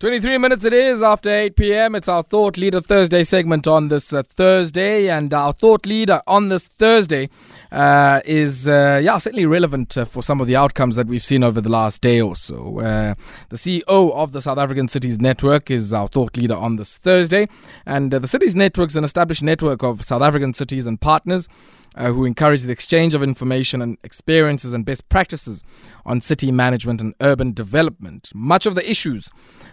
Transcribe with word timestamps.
23 0.00 0.38
minutes 0.38 0.64
it 0.64 0.72
is 0.72 1.02
after 1.02 1.28
8 1.28 1.56
p.m. 1.56 1.94
It's 1.94 2.08
our 2.08 2.22
Thought 2.22 2.56
Leader 2.56 2.80
Thursday 2.80 3.22
segment 3.22 3.66
on 3.66 3.88
this 3.88 4.14
uh, 4.14 4.22
Thursday. 4.22 5.10
And 5.10 5.34
our 5.34 5.52
Thought 5.52 5.84
Leader 5.84 6.22
on 6.26 6.48
this 6.48 6.66
Thursday 6.66 7.28
uh, 7.70 8.22
is, 8.24 8.66
uh, 8.66 8.98
yeah, 9.04 9.18
certainly 9.18 9.44
relevant 9.44 9.98
uh, 9.98 10.06
for 10.06 10.22
some 10.22 10.40
of 10.40 10.46
the 10.46 10.56
outcomes 10.56 10.96
that 10.96 11.06
we've 11.06 11.22
seen 11.22 11.44
over 11.44 11.60
the 11.60 11.68
last 11.68 12.00
day 12.00 12.18
or 12.18 12.34
so. 12.34 12.80
Uh, 12.80 13.14
the 13.50 13.56
CEO 13.56 13.82
of 13.86 14.32
the 14.32 14.40
South 14.40 14.56
African 14.56 14.88
Cities 14.88 15.20
Network 15.20 15.70
is 15.70 15.92
our 15.92 16.08
Thought 16.08 16.34
Leader 16.38 16.56
on 16.56 16.76
this 16.76 16.96
Thursday. 16.96 17.46
And 17.84 18.14
uh, 18.14 18.20
the 18.20 18.28
Cities 18.28 18.56
Network 18.56 18.88
is 18.88 18.96
an 18.96 19.04
established 19.04 19.42
network 19.42 19.82
of 19.82 20.02
South 20.02 20.22
African 20.22 20.54
cities 20.54 20.86
and 20.86 20.98
partners 20.98 21.46
uh, 21.94 22.12
who 22.12 22.24
encourage 22.24 22.62
the 22.62 22.72
exchange 22.72 23.14
of 23.14 23.22
information 23.22 23.82
and 23.82 23.98
experiences 24.02 24.72
and 24.72 24.84
best 24.84 25.08
practices 25.08 25.62
on 26.04 26.20
city 26.20 26.52
management 26.52 27.00
and 27.00 27.14
urban 27.20 27.52
development. 27.52 28.30
Much 28.34 28.66
of 28.66 28.74
the 28.74 28.90
issues, 28.90 29.30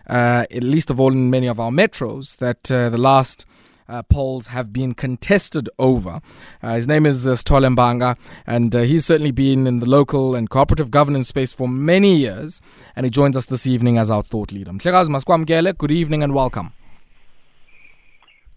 uh, 0.07 0.45
at 0.51 0.63
least 0.63 0.89
of 0.89 0.99
all 0.99 1.11
in 1.11 1.29
many 1.29 1.47
of 1.47 1.59
our 1.59 1.71
metros, 1.71 2.37
that 2.37 2.71
uh, 2.71 2.89
the 2.89 2.97
last 2.97 3.45
uh, 3.89 4.03
polls 4.03 4.47
have 4.47 4.73
been 4.73 4.93
contested 4.93 5.69
over. 5.79 6.19
Uh, 6.61 6.75
his 6.75 6.87
name 6.87 7.05
is 7.05 7.27
uh, 7.27 7.31
Sithole 7.31 8.17
and 8.45 8.75
uh, 8.75 8.81
he's 8.81 9.05
certainly 9.05 9.31
been 9.31 9.67
in 9.67 9.79
the 9.79 9.85
local 9.85 10.35
and 10.35 10.49
cooperative 10.49 10.91
governance 10.91 11.27
space 11.29 11.53
for 11.53 11.67
many 11.67 12.15
years, 12.15 12.61
and 12.95 13.05
he 13.05 13.09
joins 13.09 13.37
us 13.37 13.45
this 13.45 13.65
evening 13.65 13.97
as 13.97 14.09
our 14.09 14.23
thought 14.23 14.51
leader. 14.51 14.73
Good 14.73 15.91
evening 15.91 16.23
and 16.23 16.33
welcome. 16.33 16.73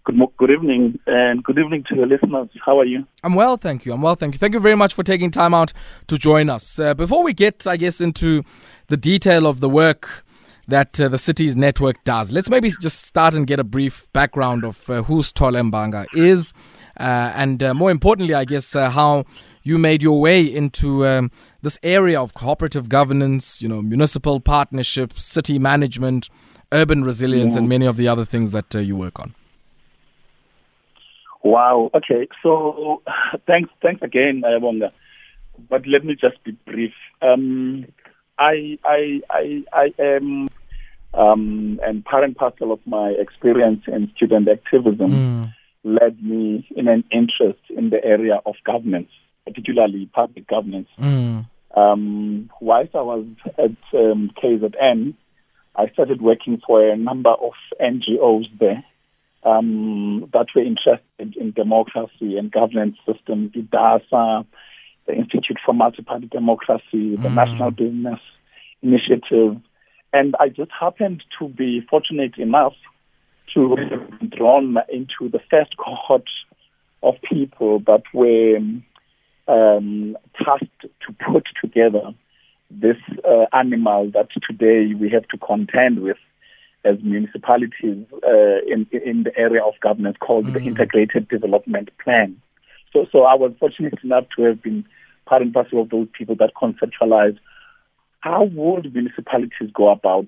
Good, 0.03 0.19
good 0.37 0.49
evening, 0.49 0.99
and 1.05 1.43
good 1.43 1.59
evening 1.59 1.83
to 1.89 1.95
your 1.95 2.07
listeners. 2.07 2.49
How 2.65 2.79
are 2.79 2.85
you? 2.85 3.05
I'm 3.23 3.35
well, 3.35 3.55
thank 3.55 3.85
you. 3.85 3.93
I'm 3.93 4.01
well, 4.01 4.15
thank 4.15 4.33
you. 4.33 4.39
Thank 4.39 4.55
you 4.55 4.59
very 4.59 4.75
much 4.75 4.95
for 4.95 5.03
taking 5.03 5.29
time 5.29 5.53
out 5.53 5.73
to 6.07 6.17
join 6.17 6.49
us. 6.49 6.79
Uh, 6.79 6.95
before 6.95 7.23
we 7.23 7.33
get, 7.33 7.67
I 7.67 7.77
guess, 7.77 8.01
into 8.01 8.43
the 8.87 8.97
detail 8.97 9.45
of 9.45 9.59
the 9.59 9.69
work 9.69 10.25
that 10.67 10.99
uh, 10.99 11.07
the 11.07 11.19
cities 11.19 11.55
network 11.55 12.03
does, 12.03 12.31
let's 12.31 12.49
maybe 12.49 12.71
just 12.81 13.05
start 13.05 13.35
and 13.35 13.45
get 13.45 13.59
a 13.59 13.63
brief 13.63 14.11
background 14.11 14.63
of 14.63 14.89
uh, 14.89 15.03
who 15.03 15.21
Sithole 15.21 15.69
Mbanga 15.69 16.07
is, 16.15 16.51
uh, 16.99 17.33
and 17.35 17.61
uh, 17.61 17.75
more 17.75 17.91
importantly, 17.91 18.33
I 18.33 18.45
guess, 18.45 18.75
uh, 18.75 18.89
how 18.89 19.25
you 19.61 19.77
made 19.77 20.01
your 20.01 20.19
way 20.19 20.41
into 20.41 21.05
um, 21.05 21.29
this 21.61 21.77
area 21.83 22.19
of 22.19 22.33
cooperative 22.33 22.89
governance, 22.89 23.61
you 23.61 23.69
know, 23.69 23.83
municipal 23.83 24.39
partnerships, 24.39 25.23
city 25.23 25.59
management, 25.59 26.27
urban 26.71 27.03
resilience, 27.03 27.53
yeah. 27.53 27.59
and 27.59 27.69
many 27.69 27.85
of 27.85 27.97
the 27.97 28.07
other 28.07 28.25
things 28.25 28.51
that 28.51 28.73
you 28.73 28.95
work 28.95 29.19
on. 29.19 29.35
Wow. 31.43 31.91
Okay. 31.93 32.27
So 32.43 33.01
thanks, 33.47 33.69
thanks 33.81 34.01
again, 34.01 34.41
Wonga. 34.45 34.91
But 35.69 35.87
let 35.87 36.03
me 36.03 36.15
just 36.19 36.43
be 36.43 36.51
brief. 36.65 36.93
Um, 37.21 37.85
I, 38.37 38.77
I, 38.83 39.21
I, 39.29 39.63
I 39.73 39.93
am, 39.99 40.49
um, 41.13 41.79
and 41.83 42.03
part 42.03 42.23
and 42.23 42.35
parcel 42.35 42.71
of 42.71 42.79
my 42.85 43.09
experience 43.09 43.83
in 43.87 44.11
student 44.15 44.47
activism 44.49 45.11
mm. 45.11 45.53
led 45.83 46.23
me 46.23 46.67
in 46.75 46.87
an 46.87 47.03
interest 47.11 47.59
in 47.69 47.89
the 47.91 48.03
area 48.03 48.39
of 48.45 48.55
governance, 48.65 49.09
particularly 49.45 50.09
public 50.13 50.47
governance. 50.47 50.87
Mm. 50.99 51.45
Um, 51.75 52.49
whilst 52.59 52.95
I 52.95 53.01
was 53.01 53.25
at 53.57 53.71
um, 53.93 54.31
KZN, 54.41 55.13
I 55.75 55.87
started 55.93 56.21
working 56.21 56.61
for 56.65 56.89
a 56.89 56.97
number 56.97 57.29
of 57.29 57.53
NGOs 57.79 58.45
there 58.59 58.83
um, 59.43 60.29
that 60.33 60.47
were 60.55 60.63
interested 60.63 61.01
in 61.19 61.51
democracy 61.51 62.37
and 62.37 62.51
governance 62.51 62.97
system, 63.05 63.51
IDASA, 63.55 64.45
the 65.07 65.13
Institute 65.13 65.57
for 65.65 65.73
Multi-Party 65.73 66.27
Democracy, 66.27 67.15
the 67.15 67.29
mm. 67.29 67.33
National 67.33 67.71
Business 67.71 68.19
Initiative. 68.81 69.57
And 70.13 70.35
I 70.39 70.49
just 70.49 70.71
happened 70.77 71.23
to 71.39 71.47
be 71.47 71.81
fortunate 71.89 72.37
enough 72.37 72.73
to 73.53 73.75
be 74.19 74.27
drawn 74.27 74.77
into 74.91 75.29
the 75.29 75.39
first 75.49 75.75
cohort 75.77 76.27
of 77.03 77.15
people 77.23 77.79
that 77.87 78.03
were 78.13 78.57
um, 79.47 80.17
tasked 80.37 80.81
to 80.81 81.31
put 81.31 81.43
together 81.61 82.13
this 82.69 82.97
uh, 83.27 83.45
animal 83.53 84.11
that 84.13 84.29
today 84.47 84.93
we 84.93 85.09
have 85.09 85.27
to 85.27 85.37
contend 85.37 86.01
with 86.01 86.17
as 86.83 86.97
municipalities 87.03 88.05
uh, 88.13 88.59
in 88.67 88.87
in 88.91 89.23
the 89.23 89.37
area 89.37 89.63
of 89.63 89.73
governance 89.81 90.17
called 90.19 90.45
mm. 90.45 90.53
the 90.53 90.61
Integrated 90.61 91.27
Development 91.27 91.89
Plan. 92.03 92.41
So, 92.93 93.05
so 93.11 93.23
I 93.23 93.35
was 93.35 93.53
fortunate 93.59 93.99
enough 94.03 94.25
to 94.35 94.43
have 94.43 94.61
been 94.61 94.85
part 95.25 95.41
and 95.41 95.53
parcel 95.53 95.81
of 95.81 95.89
those 95.89 96.07
people 96.17 96.35
that 96.35 96.51
conceptualized 96.61 97.39
how 98.19 98.43
would 98.43 98.93
municipalities 98.93 99.71
go 99.73 99.89
about 99.89 100.27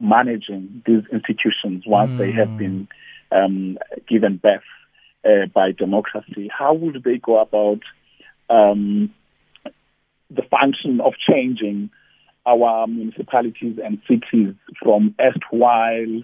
managing 0.00 0.82
these 0.86 1.02
institutions 1.12 1.84
once 1.86 2.10
mm. 2.12 2.18
they 2.18 2.32
have 2.32 2.48
mm. 2.48 2.58
been 2.58 2.88
um, 3.30 3.78
given 4.08 4.36
birth 4.36 4.62
uh, 5.24 5.46
by 5.52 5.72
democracy. 5.72 6.50
How 6.56 6.74
would 6.74 7.02
they 7.02 7.18
go 7.18 7.40
about 7.40 7.80
um, 8.50 9.12
the 10.30 10.42
function 10.50 11.00
of 11.00 11.14
changing 11.28 11.90
our 12.46 12.86
municipalities 12.86 13.78
and 13.82 14.00
cities 14.08 14.54
from 14.82 15.14
erstwhile 15.20 16.22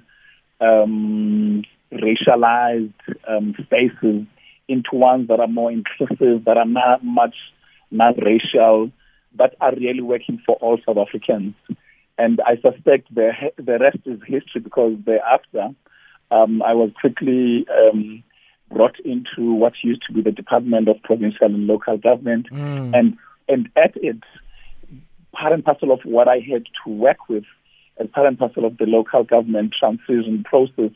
um, 0.60 1.62
racialized 1.92 2.92
um, 3.26 3.54
spaces 3.64 4.26
into 4.68 4.90
ones 4.92 5.28
that 5.28 5.40
are 5.40 5.48
more 5.48 5.72
inclusive, 5.72 6.44
that 6.44 6.56
are 6.56 6.66
not 6.66 7.04
much 7.04 7.34
non-racial, 7.90 8.90
that 9.36 9.54
are 9.60 9.74
really 9.74 10.00
working 10.02 10.40
for 10.46 10.56
all 10.56 10.78
South 10.86 10.96
Africans. 10.96 11.54
And 12.18 12.40
I 12.46 12.56
suspect 12.56 13.12
the 13.14 13.32
the 13.56 13.78
rest 13.78 13.98
is 14.04 14.20
history 14.26 14.60
because 14.60 14.94
thereafter, 15.06 15.70
um, 16.30 16.62
I 16.62 16.74
was 16.74 16.90
quickly 17.00 17.66
um, 17.70 18.22
brought 18.70 19.00
into 19.04 19.54
what 19.54 19.72
used 19.82 20.02
to 20.06 20.12
be 20.12 20.20
the 20.20 20.30
Department 20.30 20.88
of 20.88 21.02
Provincial 21.02 21.46
and 21.46 21.66
Local 21.66 21.96
Government, 21.96 22.48
mm. 22.50 22.94
and 22.94 23.16
and 23.48 23.68
at 23.74 23.96
it 23.96 24.22
part 25.32 25.52
and 25.52 25.64
parcel 25.64 25.92
of 25.92 26.00
what 26.04 26.28
I 26.28 26.38
had 26.38 26.64
to 26.84 26.90
work 26.90 27.28
with 27.28 27.44
as 27.98 28.08
part 28.08 28.26
and 28.26 28.38
parcel 28.38 28.64
of 28.64 28.78
the 28.78 28.84
local 28.84 29.24
government 29.24 29.74
transition 29.78 30.44
process 30.44 30.90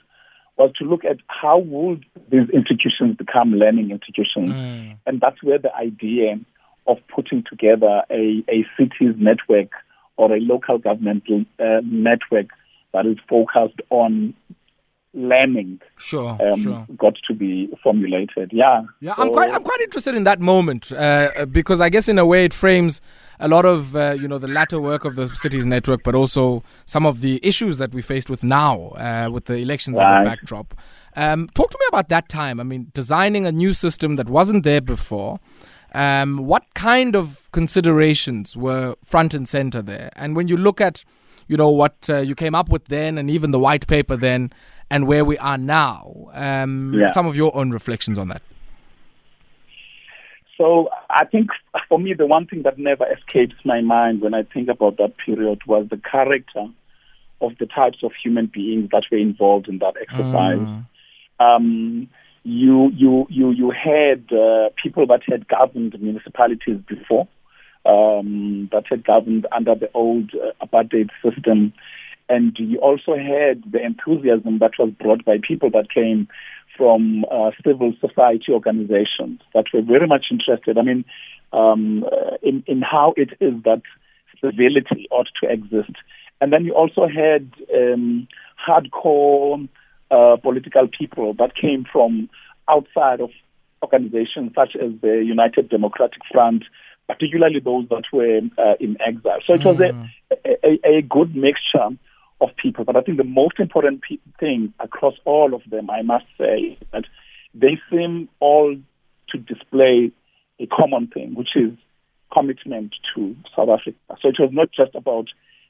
was 0.57 0.73
to 0.79 0.85
look 0.85 1.05
at 1.05 1.17
how 1.27 1.59
would 1.59 2.05
these 2.31 2.49
institutions 2.51 3.17
become 3.17 3.55
learning 3.55 3.91
institutions. 3.91 4.51
Mm. 4.51 4.99
And 5.07 5.21
that's 5.21 5.43
where 5.43 5.59
the 5.59 5.75
idea 5.75 6.39
of 6.87 6.99
putting 7.15 7.45
together 7.49 8.03
a, 8.11 8.45
a 8.49 8.65
cities 8.77 9.15
network 9.17 9.71
or 10.17 10.33
a 10.33 10.41
local 10.41 10.79
government 10.79 11.25
uh, 11.59 11.81
network 11.83 12.47
that 12.93 13.07
is 13.07 13.19
focused 13.29 13.81
on 13.91 14.35
learning 15.15 15.81
sure, 15.97 16.37
um, 16.43 16.61
sure. 16.61 16.87
got 16.97 17.15
to 17.27 17.35
be 17.35 17.69
formulated. 17.83 18.51
Yeah. 18.53 18.83
Yeah, 19.01 19.15
so, 19.15 19.23
I'm 19.23 19.33
quite 19.33 19.53
I'm 19.53 19.63
quite 19.63 19.81
interested 19.81 20.15
in 20.15 20.25
that 20.25 20.41
moment 20.41 20.93
uh, 20.93 21.47
because 21.47 21.81
I 21.81 21.89
guess 21.89 22.09
in 22.09 22.19
a 22.19 22.27
way 22.27 22.45
it 22.45 22.53
frames 22.53 23.01
a 23.41 23.49
lot 23.49 23.65
of 23.65 23.97
uh, 23.97 24.17
you 24.19 24.29
know 24.29 24.39
the 24.39 24.49
latter 24.49 24.81
work 24.81 25.05
of 25.05 25.17
the 25.17 25.29
cities 25.35 25.67
network, 25.67 26.03
but 26.03 26.15
also 26.15 26.63
some 26.87 27.07
of 27.07 27.21
the 27.21 27.41
issues 27.43 27.79
that 27.79 27.93
we 27.95 28.03
faced 28.03 28.29
with 28.29 28.43
now 28.43 28.89
uh, 28.97 29.29
with 29.31 29.47
the 29.47 29.57
elections 29.57 29.99
right. 29.99 30.21
as 30.21 30.27
a 30.27 30.29
backdrop. 30.29 30.75
Um, 31.17 31.49
talk 31.55 31.71
to 31.71 31.79
me 31.81 31.87
about 31.89 32.09
that 32.09 32.29
time. 32.29 32.61
I 32.61 32.65
mean, 32.65 32.91
designing 32.93 33.47
a 33.47 33.53
new 33.53 33.73
system 33.73 34.17
that 34.17 34.29
wasn't 34.29 34.65
there 34.65 34.81
before. 34.81 35.39
Um, 35.95 36.39
what 36.39 36.75
kind 36.75 37.15
of 37.15 37.49
considerations 37.53 38.57
were 38.57 38.97
front 39.05 39.33
and 39.33 39.49
center 39.49 39.81
there? 39.81 40.11
And 40.17 40.35
when 40.35 40.49
you 40.49 40.57
look 40.57 40.81
at, 40.81 41.05
you 41.47 41.57
know, 41.57 41.71
what 41.71 42.11
uh, 42.11 42.19
you 42.19 42.35
came 42.35 42.55
up 42.55 42.69
with 42.69 42.87
then, 42.87 43.17
and 43.17 43.31
even 43.31 43.53
the 43.53 43.61
white 43.61 43.87
paper 43.87 44.17
then, 44.17 44.53
and 44.95 45.09
where 45.09 45.25
we 45.25 45.37
are 45.39 45.59
now. 45.59 46.29
Um, 46.33 46.95
yeah. 46.95 47.09
Some 47.09 47.27
of 47.27 47.37
your 47.37 47.55
own 47.57 47.73
reflections 47.73 48.17
on 48.17 48.29
that. 48.29 48.43
So 50.57 50.89
I 51.11 51.25
think 51.25 51.49
for 51.89 51.99
me, 51.99 52.15
the 52.15 52.27
one 52.27 52.47
thing 52.47 52.63
that 52.63 52.79
never 52.79 53.05
escapes 53.13 53.57
my 53.65 53.81
mind 53.81 54.21
when 54.21 54.35
I 54.35 54.45
think 54.45 54.69
about 54.69 54.99
that 54.99 55.17
period 55.17 55.63
was 55.67 55.89
the 55.91 55.97
character 55.97 56.67
of 57.41 57.59
the 57.59 57.67
types 57.67 57.99
of 58.05 58.13
human 58.23 58.47
beings 58.47 58.91
that 58.93 59.03
were 59.11 59.19
involved 59.19 59.67
in 59.69 59.79
that 59.79 59.95
exercise. 60.01 60.59
Mm. 60.61 60.87
Um, 61.41 62.09
you 62.45 62.91
you 62.95 63.27
you 63.31 63.51
you 63.51 63.71
had 63.73 64.33
uh, 64.33 64.69
people 64.81 65.09
that 65.09 65.23
had 65.27 65.49
governed 65.49 66.01
municipalities 66.01 66.79
before, 66.87 67.27
um, 67.85 68.69
that 68.71 68.85
had 68.89 69.05
governed 69.05 69.49
under 69.51 69.75
the 69.75 69.91
old 69.93 70.31
uh, 70.35 70.65
apartheid 70.65 71.11
system, 71.25 71.73
and 72.29 72.57
you 72.59 72.79
also 72.79 73.17
had 73.17 73.63
the 73.71 73.85
enthusiasm 73.85 74.59
that 74.59 74.73
was 74.79 74.91
brought 74.91 75.25
by 75.25 75.39
people 75.47 75.71
that 75.71 75.93
came 75.93 76.29
from 76.77 77.25
uh, 77.31 77.51
civil 77.65 77.93
society 78.01 78.51
organizations 78.51 79.41
that 79.55 79.67
were 79.73 79.83
very 79.83 80.07
much 80.07 80.27
interested. 80.31 80.79
I 80.79 80.83
mean, 80.83 81.05
um, 81.53 82.05
uh, 82.05 82.37
in, 82.43 82.65
in 82.67 82.83
how 82.83 83.15
it 83.17 83.31
is 83.41 83.63
that 83.65 83.83
civility 84.41 85.07
ought 85.11 85.29
to 85.43 85.51
exist. 85.51 85.93
And 86.41 86.53
then 86.53 86.65
you 86.65 86.75
also 86.75 87.07
had 87.07 87.53
um, 87.75 88.27
hardcore 88.67 89.69
uh, 90.11 90.37
political 90.43 90.89
people 90.89 91.35
that 91.35 91.55
came 91.55 91.85
from 91.91 92.29
outside 92.69 93.21
of 93.21 93.31
organizations 93.83 94.53
such 94.55 94.77
as 94.77 94.91
the 95.01 95.23
United 95.25 95.69
Democratic 95.69 96.23
Front, 96.33 96.65
particularly 97.07 97.61
those 97.61 97.87
that 97.91 98.05
were 98.13 98.41
uh, 98.59 98.75
in 98.81 98.97
exile. 99.01 99.39
So 99.47 99.55
it 99.55 99.65
was 99.65 99.77
mm. 99.77 100.11
a, 100.45 100.67
a, 100.67 100.99
a 100.99 101.03
good 101.03 101.37
mixture 101.37 101.91
of 102.41 102.51
people. 102.57 102.85
But 102.85 102.97
I 102.97 103.01
think 103.01 103.19
the 103.19 103.25
most 103.25 103.59
important 103.59 104.03
pe- 104.03 104.19
thing 104.39 104.73
across 104.81 105.15
all 105.25 105.55
of 105.55 105.63
them, 105.71 105.91
I 105.91 106.03
must 106.03 106.27
say, 106.39 106.79
is 106.81 106.89
that 106.93 107.05
they 107.55 107.79
seem 107.91 108.29
all 108.41 108.77
to 109.31 109.39
display 109.39 110.13
a 110.61 110.67
common 110.67 111.09
thing, 111.09 111.35
which 111.35 111.57
is 111.57 111.73
commitment 112.33 112.95
to 113.15 113.37
South 113.57 113.69
Africa. 113.69 113.99
So 114.21 114.29
it 114.29 114.37
was 114.39 114.51
not 114.53 114.69
just 114.73 114.95
about 114.95 115.27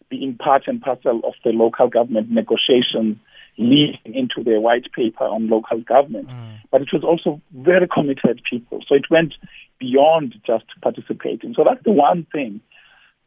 being 0.08 0.36
part 0.36 0.64
and 0.66 0.80
parcel 0.80 1.20
of 1.24 1.34
the 1.44 1.50
local 1.50 1.88
government 1.88 2.30
negotiations 2.30 3.16
leading 3.56 4.14
into 4.14 4.42
the 4.42 4.60
white 4.60 4.90
paper 4.92 5.24
on 5.24 5.48
local 5.48 5.80
government, 5.80 6.28
mm. 6.28 6.58
but 6.70 6.82
it 6.82 6.88
was 6.92 7.04
also 7.04 7.40
very 7.52 7.86
committed 7.86 8.42
people. 8.48 8.80
So 8.88 8.94
it 8.94 9.04
went 9.10 9.34
beyond 9.78 10.34
just 10.46 10.64
participating. 10.82 11.54
So 11.54 11.64
that's 11.64 11.82
the 11.84 11.92
one 11.92 12.26
thing. 12.32 12.60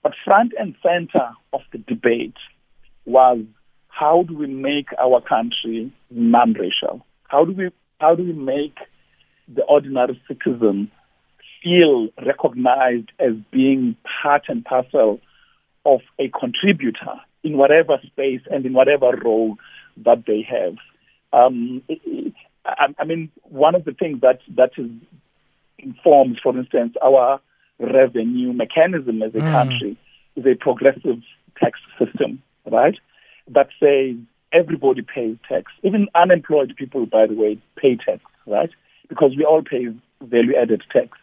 But 0.04 0.14
front 0.24 0.54
and 0.60 0.76
center 0.84 1.32
of 1.54 1.62
the 1.72 1.80
debate 1.80 2.36
was 3.08 3.40
how 3.88 4.24
do 4.28 4.38
we 4.38 4.46
make 4.46 4.90
our 5.00 5.22
country 5.22 5.92
non-racial? 6.12 7.04
How 7.24 7.46
do 7.46 7.54
we 7.54 7.70
how 8.00 8.14
do 8.14 8.24
we 8.24 8.34
make 8.34 8.78
the 9.48 9.64
ordinary 9.64 10.22
citizen 10.28 10.92
feel 11.64 12.10
recognized 12.24 13.12
as 13.20 13.34
being 13.52 13.96
part 14.24 14.44
and 14.50 14.64
parcel 14.64 15.20
of 15.86 16.02
a 16.20 16.30
contributor 16.30 17.16
in 17.44 17.58
whatever 17.58 17.98
space 18.06 18.42
and 18.52 18.66
in 18.66 18.74
whatever 18.74 19.18
role 19.24 19.56
that 20.06 20.24
they 20.28 20.46
have. 20.48 20.76
Um, 21.34 21.82
I, 22.66 22.88
I, 23.00 23.06
mean, 23.06 23.32
one 23.44 23.74
of 23.74 23.86
the 23.86 23.94
things 23.94 24.22
that 24.22 24.40
that 24.56 24.72
is 24.78 24.90
informs, 25.80 26.40
for 26.42 26.58
instance, 26.58 26.96
our 27.04 27.40
revenue 27.80 28.54
mechanism 28.54 29.22
as 29.22 29.34
a 29.36 29.40
mm. 29.40 29.52
country 29.52 29.98
is 30.36 30.46
a 30.46 30.56
progressive 30.56 31.22
tax 31.60 31.80
system, 32.00 32.42
right? 32.72 32.96
That 33.48 33.70
says 33.80 34.16
everybody 34.52 35.02
pays 35.02 35.38
tax. 35.48 35.72
Even 35.84 36.08
unemployed 36.16 36.74
people, 36.78 37.06
by 37.06 37.28
the 37.28 37.34
way, 37.34 37.60
pay 37.78 37.96
tax, 37.96 38.22
right? 38.46 38.70
Because 39.10 39.36
we 39.38 39.46
all 39.46 39.62
pay 39.64 39.88
value 40.22 40.56
added 40.56 40.84
tax. 40.92 41.18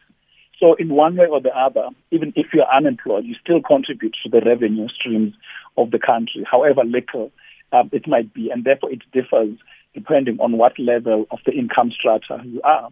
So, 0.61 0.75
in 0.75 0.89
one 0.91 1.17
way 1.17 1.27
or 1.27 1.41
the 1.41 1.57
other, 1.57 1.89
even 2.11 2.33
if 2.37 2.47
you're 2.55 2.73
unemployed, 2.73 3.25
you 3.25 3.35
still 3.43 3.61
contribute 3.61 4.17
to 4.23 4.31
the 4.31 4.41
revenue 4.41 4.89
streams 4.89 5.35
of 5.77 5.91
the 5.91 5.99
country, 5.99 6.47
however 6.49 6.85
little 6.85 7.33
um, 7.73 7.91
it 7.93 8.07
might 8.07 8.33
be, 8.33 8.51
and 8.51 8.65
therefore 8.65 8.93
it 8.93 9.03
differs 9.13 9.59
depending 9.95 10.39
on 10.41 10.57
what 10.57 10.79
level 10.79 11.27
of 11.31 11.39
the 11.47 11.53
income 11.53 11.91
strata 11.91 12.41
you 12.45 12.61
are. 12.63 12.91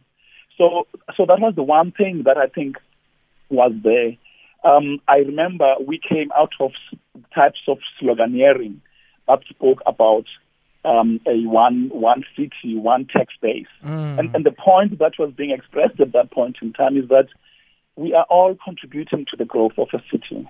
So, 0.59 0.87
so 1.17 1.25
that 1.27 1.41
was 1.41 1.55
the 1.57 1.63
one 1.63 1.93
thing 1.93 2.23
that 2.25 2.37
I 2.37 2.47
think 2.47 2.77
was 3.49 3.73
there. 3.83 4.17
Um, 4.65 5.01
I 5.09 5.19
remember 5.19 5.75
we 5.85 5.99
came 5.99 6.31
out 6.37 6.53
of 6.61 6.73
types 7.35 7.61
of 7.69 7.79
sloganeering 8.01 8.81
that 9.29 9.41
spoke 9.49 9.81
about 9.87 10.25
um, 10.85 11.21
a 11.27 11.47
one 11.47 11.91
one 11.93 12.25
city, 12.37 12.77
one 12.77 13.07
tax 13.07 13.35
base, 13.41 13.67
mm. 13.85 14.19
and, 14.19 14.35
and 14.35 14.45
the 14.45 14.53
point 14.53 14.99
that 14.99 15.13
was 15.19 15.33
being 15.37 15.51
expressed 15.51 16.01
at 16.01 16.13
that 16.13 16.31
point 16.33 16.57
in 16.61 16.73
time 16.73 16.97
is 16.97 17.09
that 17.09 17.29
we 17.95 18.15
are 18.15 18.27
all 18.29 18.57
contributing 18.65 19.27
to 19.31 19.37
the 19.37 19.45
growth 19.45 19.79
of 19.79 19.89
a 19.93 20.03
city. 20.11 20.49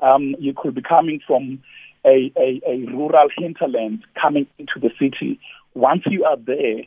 Um, 0.00 0.34
you 0.38 0.52
could 0.54 0.74
be 0.74 0.82
coming 0.82 1.20
from 1.26 1.62
a, 2.04 2.32
a, 2.36 2.60
a 2.66 2.76
rural 2.90 3.28
hinterland 3.36 4.04
coming 4.20 4.46
into 4.58 4.80
the 4.80 4.90
city. 4.98 5.38
Once 5.74 6.02
you 6.06 6.24
are 6.24 6.36
there, 6.36 6.82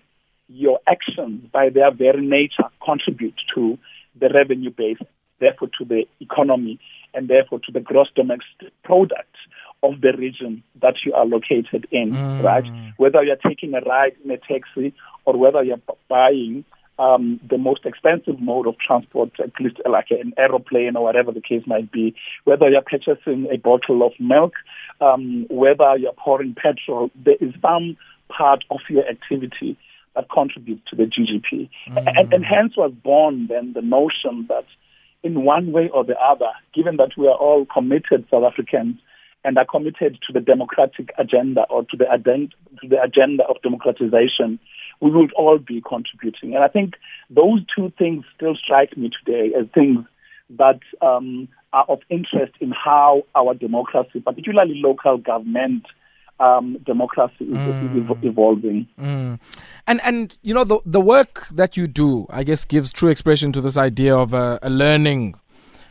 your 0.47 0.79
actions, 0.87 1.45
by 1.51 1.69
their 1.69 1.91
very 1.91 2.25
nature, 2.25 2.69
contribute 2.83 3.35
to 3.55 3.77
the 4.19 4.29
revenue 4.29 4.71
base, 4.71 4.97
therefore 5.39 5.69
to 5.79 5.85
the 5.85 6.03
economy, 6.19 6.79
and 7.13 7.27
therefore 7.27 7.59
to 7.59 7.71
the 7.71 7.79
gross 7.79 8.07
domestic 8.15 8.71
product 8.83 9.35
of 9.83 10.01
the 10.01 10.13
region 10.17 10.63
that 10.81 10.95
you 11.05 11.13
are 11.13 11.25
located 11.25 11.85
in, 11.91 12.11
mm. 12.11 12.43
right? 12.43 12.65
Whether 12.97 13.23
you're 13.23 13.35
taking 13.35 13.73
a 13.73 13.81
ride 13.81 14.15
in 14.23 14.31
a 14.31 14.37
taxi 14.37 14.93
or 15.25 15.37
whether 15.37 15.61
you're 15.61 15.81
buying 16.09 16.63
um, 16.99 17.39
the 17.49 17.57
most 17.57 17.85
expensive 17.85 18.39
mode 18.39 18.67
of 18.67 18.75
transport, 18.77 19.31
at 19.39 19.51
least 19.59 19.77
like 19.89 20.07
an 20.11 20.33
aeroplane 20.37 20.95
or 20.95 21.03
whatever 21.03 21.31
the 21.31 21.41
case 21.41 21.63
might 21.65 21.91
be, 21.91 22.15
whether 22.45 22.69
you're 22.69 22.81
purchasing 22.81 23.47
a 23.51 23.57
bottle 23.57 24.05
of 24.05 24.13
milk, 24.19 24.53
um, 25.01 25.45
whether 25.49 25.97
you're 25.97 26.13
pouring 26.13 26.55
petrol, 26.55 27.09
there 27.15 27.35
is 27.41 27.53
some 27.61 27.97
part 28.29 28.63
of 28.71 28.79
your 28.89 29.07
activity 29.07 29.77
that 30.15 30.29
contributes 30.29 30.83
to 30.89 30.95
the 30.95 31.03
GDP. 31.03 31.69
Mm. 31.89 32.17
And, 32.17 32.33
and 32.33 32.45
hence 32.45 32.77
was 32.77 32.91
born 33.03 33.47
then 33.47 33.73
the 33.73 33.81
notion 33.81 34.45
that 34.47 34.65
in 35.23 35.43
one 35.43 35.71
way 35.71 35.89
or 35.93 36.03
the 36.03 36.19
other, 36.19 36.51
given 36.73 36.97
that 36.97 37.11
we 37.17 37.27
are 37.27 37.35
all 37.35 37.65
committed 37.65 38.25
South 38.29 38.43
Africans 38.43 38.97
and 39.45 39.57
are 39.57 39.65
committed 39.65 40.17
to 40.25 40.33
the 40.33 40.39
democratic 40.39 41.09
agenda 41.17 41.61
or 41.69 41.83
to 41.83 41.97
the, 41.97 42.05
to 42.05 42.87
the 42.87 43.01
agenda 43.01 43.43
of 43.45 43.61
democratization, 43.61 44.59
we 45.01 45.11
will 45.11 45.27
all 45.35 45.57
be 45.57 45.81
contributing. 45.81 46.55
And 46.55 46.63
I 46.63 46.67
think 46.67 46.93
those 47.29 47.61
two 47.75 47.91
things 47.97 48.23
still 48.35 48.55
strike 48.55 48.95
me 48.97 49.09
today 49.25 49.53
as 49.57 49.67
things 49.73 50.05
that 50.57 50.79
um, 51.01 51.47
are 51.73 51.85
of 51.89 51.99
interest 52.09 52.53
in 52.59 52.71
how 52.71 53.23
our 53.35 53.53
democracy, 53.53 54.21
particularly 54.21 54.75
local 54.75 55.17
government, 55.17 55.85
um, 56.43 56.77
democracy 56.85 57.45
is, 57.45 57.55
mm. 57.55 58.11
is 58.11 58.23
evolving. 58.23 58.87
Mm. 58.99 59.39
And 59.87 60.01
and 60.03 60.37
you 60.41 60.53
know 60.53 60.63
the 60.63 60.79
the 60.85 61.01
work 61.01 61.47
that 61.49 61.77
you 61.77 61.87
do, 61.87 62.27
I 62.29 62.43
guess, 62.43 62.65
gives 62.65 62.91
true 62.91 63.09
expression 63.09 63.51
to 63.53 63.61
this 63.61 63.77
idea 63.77 64.15
of 64.15 64.33
a, 64.33 64.59
a 64.61 64.69
learning, 64.69 65.35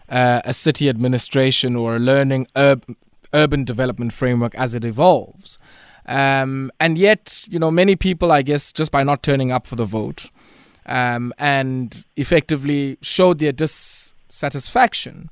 uh, 0.08 0.42
a 0.44 0.52
city 0.52 0.88
administration 0.88 1.76
or 1.76 1.96
a 1.96 1.98
learning 1.98 2.46
urb, 2.56 2.84
urban 3.32 3.64
development 3.64 4.12
framework 4.12 4.54
as 4.54 4.74
it 4.74 4.84
evolves. 4.84 5.58
Um, 6.04 6.72
and 6.80 6.98
yet, 6.98 7.46
you 7.48 7.58
know, 7.58 7.70
many 7.70 7.94
people, 7.94 8.32
I 8.32 8.42
guess, 8.42 8.72
just 8.72 8.90
by 8.90 9.04
not 9.04 9.22
turning 9.22 9.52
up 9.52 9.66
for 9.66 9.76
the 9.76 9.84
vote, 9.84 10.30
um, 10.86 11.32
and 11.38 12.04
effectively 12.16 12.98
showed 13.00 13.38
their 13.38 13.52
dissatisfaction 13.52 15.30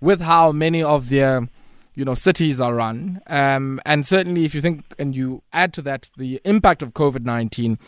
with 0.00 0.20
how 0.20 0.52
many 0.52 0.82
of 0.82 1.08
their 1.08 1.48
you 1.94 2.04
know 2.04 2.14
cities 2.14 2.60
are 2.60 2.74
run. 2.74 3.20
Um, 3.26 3.80
and 3.86 4.06
certainly 4.06 4.44
if 4.44 4.54
you 4.54 4.60
think 4.60 4.84
and 4.98 5.14
you 5.14 5.42
add 5.52 5.72
to 5.74 5.82
that 5.82 6.10
the 6.16 6.40
impact 6.44 6.82
of 6.82 6.92
covid-19 6.92 7.78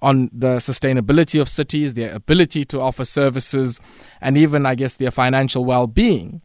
on 0.00 0.30
the 0.32 0.56
sustainability 0.56 1.40
of 1.40 1.48
cities 1.48 1.94
their 1.94 2.14
ability 2.14 2.64
to 2.64 2.80
offer 2.80 3.04
services 3.04 3.80
and 4.20 4.38
even 4.38 4.64
i 4.64 4.74
guess 4.74 4.94
their 4.94 5.10
financial 5.10 5.64
well-being 5.64 6.40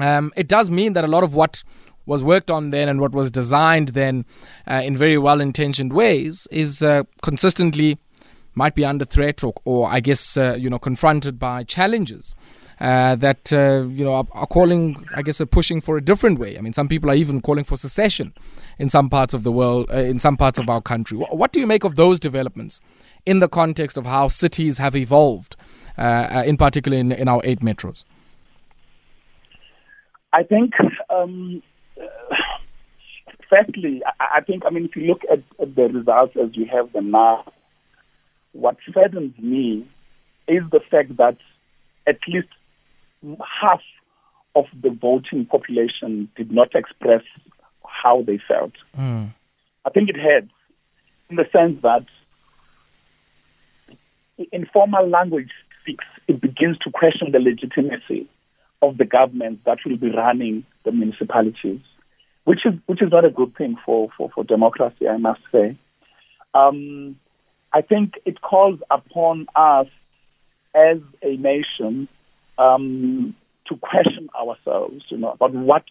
um, 0.00 0.32
it 0.36 0.48
does 0.48 0.70
mean 0.70 0.92
that 0.94 1.04
a 1.04 1.08
lot 1.08 1.24
of 1.24 1.34
what 1.34 1.62
was 2.06 2.24
worked 2.24 2.50
on 2.50 2.70
then 2.70 2.88
and 2.88 3.00
what 3.00 3.12
was 3.12 3.30
designed 3.30 3.88
then 3.88 4.24
uh, 4.66 4.80
in 4.84 4.96
very 4.96 5.18
well-intentioned 5.18 5.92
ways 5.92 6.48
is 6.50 6.82
uh, 6.82 7.02
consistently 7.22 7.98
might 8.54 8.74
be 8.74 8.84
under 8.84 9.04
threat 9.04 9.44
or, 9.44 9.52
or 9.64 9.88
I 9.88 10.00
guess 10.00 10.36
uh, 10.36 10.56
you 10.58 10.68
know 10.68 10.78
confronted 10.78 11.38
by 11.38 11.62
challenges 11.64 12.34
uh, 12.80 13.16
that 13.16 13.52
uh, 13.52 13.86
you 13.88 14.04
know 14.04 14.14
are, 14.14 14.26
are, 14.32 14.46
calling, 14.46 15.04
I 15.14 15.22
guess, 15.22 15.40
are 15.40 15.46
pushing 15.46 15.80
for 15.80 15.96
a 15.96 16.00
different 16.00 16.38
way. 16.38 16.56
I 16.56 16.60
mean, 16.60 16.72
some 16.72 16.88
people 16.88 17.10
are 17.10 17.14
even 17.14 17.40
calling 17.40 17.64
for 17.64 17.76
secession 17.76 18.34
in 18.78 18.88
some 18.88 19.08
parts 19.08 19.34
of 19.34 19.42
the 19.42 19.52
world, 19.52 19.90
uh, 19.90 19.96
in 19.96 20.18
some 20.18 20.36
parts 20.36 20.58
of 20.58 20.68
our 20.68 20.80
country. 20.80 21.18
What, 21.18 21.36
what, 21.36 21.52
do 21.52 21.60
you 21.60 21.66
make 21.66 21.84
of 21.84 21.96
those 21.96 22.20
developments 22.20 22.80
in 23.26 23.40
the 23.40 23.48
context 23.48 23.96
of 23.96 24.06
how 24.06 24.28
cities 24.28 24.78
have 24.78 24.94
evolved, 24.94 25.56
uh, 25.96 26.00
uh, 26.00 26.42
in 26.46 26.56
particular 26.56 26.96
in, 26.96 27.12
in, 27.12 27.28
our 27.28 27.40
eight 27.44 27.60
metros? 27.60 28.04
I 30.32 30.42
think. 30.44 30.74
Um, 31.10 31.62
firstly, 33.50 34.02
I, 34.20 34.36
I 34.36 34.40
think, 34.42 34.62
I 34.66 34.70
mean, 34.70 34.84
if 34.84 34.94
you 34.94 35.06
look 35.06 35.22
at, 35.30 35.42
at 35.60 35.74
the 35.74 35.88
results 35.88 36.36
as 36.36 36.50
we 36.56 36.70
have 36.72 36.92
them 36.92 37.10
now, 37.10 37.44
what 38.52 38.76
saddens 38.92 39.36
me 39.38 39.86
is 40.46 40.62
the 40.70 40.80
fact 40.90 41.16
that 41.16 41.36
at 42.06 42.18
least 42.26 42.48
half 43.22 43.80
of 44.54 44.66
the 44.82 44.90
voting 44.90 45.46
population 45.46 46.28
did 46.36 46.50
not 46.50 46.74
express 46.74 47.22
how 47.84 48.22
they 48.22 48.38
felt. 48.46 48.72
Mm. 48.96 49.34
I 49.84 49.90
think 49.90 50.08
it 50.08 50.16
had, 50.16 50.48
in 51.30 51.36
the 51.36 51.46
sense 51.52 51.80
that 51.82 52.04
informal 54.52 55.08
language 55.08 55.50
speaks, 55.80 56.04
it 56.26 56.40
begins 56.40 56.78
to 56.78 56.90
question 56.90 57.32
the 57.32 57.38
legitimacy 57.38 58.28
of 58.82 58.98
the 58.98 59.04
government 59.04 59.64
that 59.64 59.78
will 59.84 59.96
be 59.96 60.10
running 60.10 60.64
the 60.84 60.92
municipalities, 60.92 61.80
which 62.44 62.60
is 62.64 62.74
which 62.86 63.02
is 63.02 63.10
not 63.10 63.24
a 63.24 63.30
good 63.30 63.56
thing 63.56 63.76
for, 63.84 64.08
for, 64.16 64.30
for 64.34 64.44
democracy, 64.44 65.08
I 65.08 65.16
must 65.16 65.40
say. 65.50 65.76
Um, 66.54 67.18
I 67.72 67.82
think 67.82 68.14
it 68.24 68.40
calls 68.40 68.80
upon 68.90 69.46
us 69.54 69.86
as 70.74 70.98
a 71.22 71.36
nation 71.36 72.08
um, 72.58 73.34
to 73.68 73.76
question 73.76 74.28
ourselves, 74.38 75.04
you 75.08 75.18
know, 75.18 75.32
about 75.32 75.54
what 75.54 75.84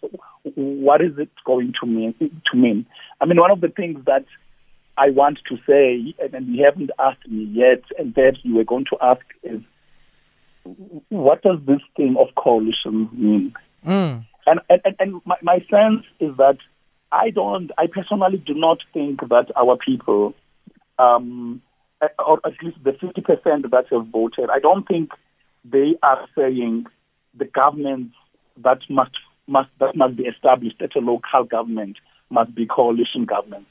what 0.54 1.00
is 1.00 1.18
it 1.18 1.30
going 1.44 1.72
to 1.80 1.86
mean 1.86 2.14
to 2.20 2.56
mean. 2.56 2.86
I 3.20 3.24
mean, 3.24 3.38
one 3.38 3.50
of 3.50 3.60
the 3.60 3.68
things 3.68 4.04
that 4.06 4.24
I 4.96 5.10
want 5.10 5.38
to 5.48 5.56
say, 5.66 6.14
and 6.32 6.54
you 6.54 6.64
haven't 6.64 6.90
asked 6.98 7.28
me 7.28 7.44
yet, 7.44 7.82
and 7.98 8.14
that 8.14 8.36
you 8.42 8.56
were 8.56 8.64
going 8.64 8.86
to 8.90 8.96
ask 9.00 9.24
is, 9.42 9.60
what 11.08 11.42
does 11.42 11.58
this 11.66 11.80
thing 11.96 12.16
of 12.18 12.34
coalition 12.34 13.08
mean? 13.12 13.54
Mm. 13.86 14.26
And 14.46 14.60
and, 14.68 14.96
and 14.98 15.20
my, 15.24 15.36
my 15.42 15.58
sense 15.70 16.04
is 16.20 16.36
that 16.36 16.58
I 17.12 17.30
don't. 17.30 17.70
I 17.78 17.86
personally 17.86 18.42
do 18.44 18.54
not 18.54 18.78
think 18.92 19.20
that 19.20 19.50
our 19.56 19.76
people, 19.76 20.34
um, 20.98 21.62
or 22.18 22.40
at 22.44 22.52
least 22.62 22.78
the 22.82 22.92
50% 22.92 23.70
that 23.70 23.84
have 23.90 24.06
voted, 24.08 24.50
I 24.50 24.58
don't 24.58 24.86
think 24.86 25.10
they 25.70 25.96
are 26.02 26.26
saying 26.36 26.86
the 27.36 27.44
governments 27.44 28.14
that 28.62 28.78
must 28.88 29.12
must 29.46 29.68
that 29.80 29.96
must 29.96 30.16
be 30.16 30.24
established 30.24 30.80
at 30.80 30.96
a 30.96 31.00
local 31.00 31.44
government 31.44 31.96
must 32.30 32.54
be 32.54 32.66
coalition 32.66 33.24
governments. 33.24 33.70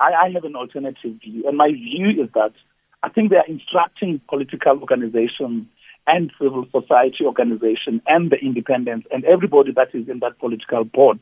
I, 0.00 0.12
I 0.26 0.30
have 0.30 0.44
an 0.44 0.54
alternative 0.54 1.14
view, 1.22 1.44
and 1.46 1.56
my 1.56 1.70
view 1.72 2.22
is 2.22 2.30
that 2.34 2.52
I 3.02 3.08
think 3.08 3.30
they 3.30 3.36
are 3.36 3.46
instructing 3.46 4.20
political 4.28 4.78
organizations 4.80 5.66
and 6.06 6.32
civil 6.40 6.66
society 6.72 7.24
organizations 7.24 8.00
and 8.06 8.30
the 8.30 8.36
independents 8.36 9.06
and 9.12 9.24
everybody 9.24 9.72
that 9.72 9.88
is 9.94 10.08
in 10.08 10.20
that 10.20 10.38
political 10.38 10.84
board. 10.84 11.20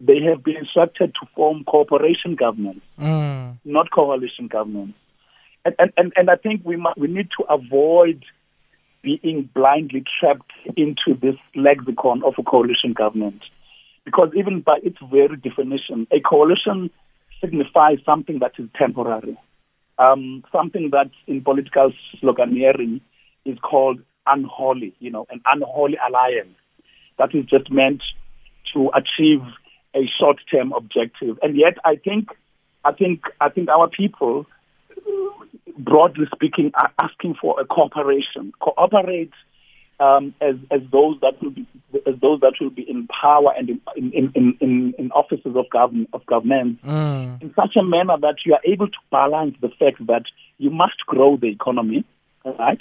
They 0.00 0.20
have 0.28 0.44
been 0.44 0.56
instructed 0.56 1.14
to 1.20 1.26
form 1.34 1.64
cooperation 1.64 2.34
governments, 2.34 2.84
mm. 2.98 3.56
not 3.64 3.90
coalition 3.90 4.48
governments. 4.48 4.98
And, 5.64 5.74
and, 5.78 5.92
and, 5.96 6.12
and 6.16 6.30
I 6.30 6.36
think 6.36 6.62
we, 6.64 6.76
must, 6.76 6.98
we 6.98 7.08
need 7.08 7.28
to 7.38 7.44
avoid 7.44 8.22
being 9.06 9.48
blindly 9.54 10.02
trapped 10.18 10.50
into 10.76 11.14
this 11.22 11.36
lexicon 11.54 12.22
of 12.24 12.34
a 12.38 12.42
coalition 12.42 12.92
government. 12.92 13.40
Because 14.04 14.30
even 14.36 14.62
by 14.62 14.78
its 14.82 14.96
very 15.10 15.36
definition, 15.36 16.08
a 16.10 16.20
coalition 16.20 16.90
signifies 17.40 17.98
something 18.04 18.40
that 18.40 18.52
is 18.58 18.68
temporary, 18.76 19.36
um, 19.98 20.42
something 20.50 20.90
that 20.90 21.10
in 21.28 21.40
political 21.42 21.92
sloganeering 22.20 23.00
is 23.44 23.58
called 23.60 24.00
unholy, 24.26 24.92
you 24.98 25.10
know, 25.10 25.26
an 25.30 25.40
unholy 25.46 25.96
alliance 26.08 26.56
that 27.18 27.32
is 27.32 27.44
just 27.44 27.70
meant 27.70 28.02
to 28.74 28.90
achieve 28.92 29.42
a 29.94 30.02
short-term 30.18 30.72
objective. 30.72 31.38
And 31.42 31.56
yet, 31.56 31.74
I 31.84 31.94
think, 31.94 32.28
I 32.84 32.92
think, 32.92 33.22
I 33.40 33.50
think 33.50 33.68
our 33.68 33.88
people 33.88 34.46
broadly 35.78 36.26
speaking, 36.34 36.72
are 36.74 36.92
asking 36.98 37.36
for 37.40 37.60
a 37.60 37.64
cooperation. 37.64 38.52
Cooperate 38.60 39.32
um, 39.98 40.34
as 40.40 40.56
as 40.70 40.80
those 40.92 41.18
that 41.22 41.42
will 41.42 41.50
be 41.50 41.66
as 42.06 42.14
those 42.20 42.40
that 42.40 42.54
will 42.60 42.70
be 42.70 42.88
in 42.88 43.08
power 43.08 43.52
and 43.56 43.70
in 43.70 43.80
in, 43.96 44.32
in, 44.34 44.56
in, 44.60 44.94
in 44.98 45.10
offices 45.12 45.56
of 45.56 45.68
government 45.70 46.08
of 46.12 46.24
government 46.26 46.82
mm. 46.82 47.42
in 47.42 47.54
such 47.54 47.76
a 47.76 47.82
manner 47.82 48.16
that 48.20 48.36
you 48.44 48.52
are 48.54 48.60
able 48.64 48.88
to 48.88 48.98
balance 49.10 49.56
the 49.60 49.70
fact 49.78 50.06
that 50.06 50.24
you 50.58 50.70
must 50.70 50.98
grow 51.06 51.36
the 51.36 51.48
economy, 51.48 52.04
right? 52.44 52.80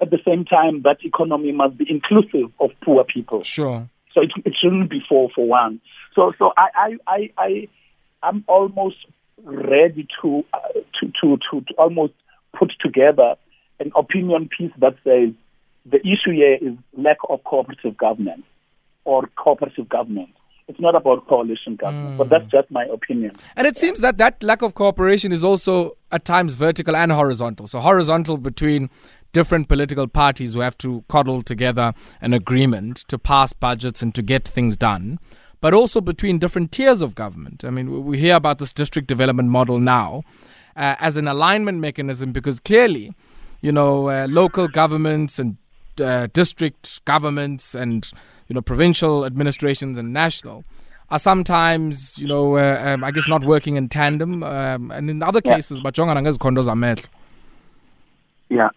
At 0.00 0.10
the 0.10 0.18
same 0.26 0.44
time, 0.44 0.82
that 0.82 0.98
economy 1.04 1.52
must 1.52 1.78
be 1.78 1.86
inclusive 1.88 2.52
of 2.60 2.70
poor 2.82 3.04
people. 3.04 3.42
Sure. 3.44 3.88
So 4.14 4.20
it, 4.20 4.32
it 4.44 4.54
shouldn't 4.60 4.90
be 4.90 5.00
four 5.08 5.30
for 5.34 5.46
one. 5.46 5.80
So 6.14 6.32
so 6.38 6.52
I 6.56 6.68
I 6.74 6.96
I, 7.06 7.30
I 7.38 7.68
I'm 8.22 8.44
almost 8.46 8.96
ready 9.44 10.06
to, 10.20 10.44
uh, 10.52 10.58
to, 11.00 11.12
to, 11.20 11.38
to, 11.50 11.60
to 11.60 11.74
almost 11.78 12.12
put 12.58 12.72
together 12.80 13.34
an 13.80 13.92
opinion 13.96 14.48
piece 14.56 14.72
that 14.78 14.94
says 15.04 15.34
the 15.84 15.98
issue 16.00 16.32
here 16.32 16.58
is 16.60 16.76
lack 16.96 17.18
of 17.28 17.42
cooperative 17.44 17.96
governance 17.96 18.44
or 19.04 19.28
cooperative 19.36 19.88
government. 19.88 20.30
It's 20.68 20.80
not 20.80 20.94
about 20.94 21.26
coalition 21.26 21.76
government, 21.76 22.14
mm. 22.14 22.18
but 22.18 22.30
that's 22.30 22.50
just 22.50 22.70
my 22.70 22.84
opinion. 22.84 23.32
And 23.56 23.66
it 23.66 23.76
seems 23.76 24.00
that 24.00 24.18
that 24.18 24.42
lack 24.42 24.62
of 24.62 24.74
cooperation 24.74 25.32
is 25.32 25.42
also 25.42 25.96
at 26.12 26.24
times 26.24 26.54
vertical 26.54 26.94
and 26.94 27.10
horizontal. 27.10 27.66
So 27.66 27.80
horizontal 27.80 28.38
between 28.38 28.88
different 29.32 29.68
political 29.68 30.06
parties 30.06 30.54
who 30.54 30.60
have 30.60 30.78
to 30.78 31.04
coddle 31.08 31.42
together 31.42 31.94
an 32.20 32.32
agreement 32.32 32.98
to 33.08 33.18
pass 33.18 33.52
budgets 33.52 34.02
and 34.02 34.14
to 34.14 34.22
get 34.22 34.46
things 34.46 34.76
done 34.76 35.18
but 35.62 35.72
also 35.72 36.00
between 36.00 36.38
different 36.38 36.72
tiers 36.72 37.00
of 37.00 37.14
government. 37.14 37.64
I 37.64 37.70
mean, 37.70 38.04
we 38.04 38.18
hear 38.18 38.34
about 38.34 38.58
this 38.58 38.72
district 38.72 39.06
development 39.06 39.48
model 39.48 39.78
now 39.78 40.22
uh, 40.76 40.96
as 40.98 41.16
an 41.16 41.28
alignment 41.28 41.78
mechanism 41.78 42.32
because 42.32 42.58
clearly, 42.60 43.14
you 43.62 43.70
know, 43.70 44.10
uh, 44.10 44.26
local 44.28 44.66
governments 44.66 45.38
and 45.38 45.56
uh, 46.00 46.26
district 46.32 47.04
governments 47.04 47.74
and 47.74 48.10
you 48.48 48.54
know 48.54 48.60
provincial 48.60 49.24
administrations 49.24 49.98
and 49.98 50.12
national 50.12 50.64
are 51.10 51.18
sometimes 51.18 52.18
you 52.18 52.26
know 52.26 52.56
uh, 52.56 52.82
um, 52.84 53.04
I 53.04 53.12
guess 53.12 53.28
not 53.28 53.44
working 53.44 53.76
in 53.76 53.88
tandem, 53.88 54.42
um, 54.42 54.90
and 54.90 55.08
in 55.08 55.22
other 55.22 55.40
cases, 55.40 55.80
but 55.80 55.94
condos 55.94 56.66
are 56.66 56.76
met. 56.76 57.08
Yeah. 58.48 58.70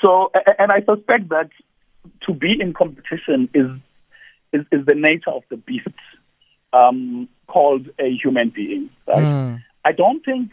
So, 0.00 0.30
and 0.58 0.70
I 0.70 0.82
suspect 0.82 1.30
that 1.30 1.50
to 2.26 2.32
be 2.32 2.60
in 2.60 2.74
competition 2.74 3.48
is 3.54 3.70
is, 4.56 4.66
is 4.72 4.86
the 4.86 4.94
nature 4.94 5.30
of 5.30 5.42
the 5.50 5.56
beast 5.56 5.86
um, 6.72 7.28
called 7.46 7.88
a 7.98 8.08
human 8.22 8.50
being. 8.50 8.90
Right? 9.06 9.18
Mm. 9.18 9.62
I 9.84 9.92
don't 9.92 10.24
think 10.24 10.50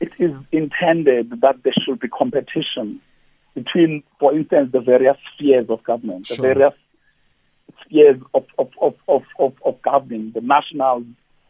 it 0.00 0.12
is 0.18 0.32
intended 0.52 1.30
that 1.40 1.56
there 1.62 1.72
should 1.84 2.00
be 2.00 2.08
competition 2.08 3.00
between, 3.54 4.02
for 4.20 4.34
instance, 4.36 4.70
the 4.72 4.80
various 4.80 5.16
spheres 5.32 5.66
of 5.70 5.82
government, 5.84 6.26
sure. 6.26 6.36
the 6.36 6.42
various 6.42 6.74
spheres 7.84 8.20
of, 8.34 8.44
of, 8.58 8.68
of, 8.80 8.94
of, 9.08 9.22
of, 9.38 9.52
of 9.64 9.82
governing, 9.82 10.32
the 10.34 10.42
national 10.42 11.04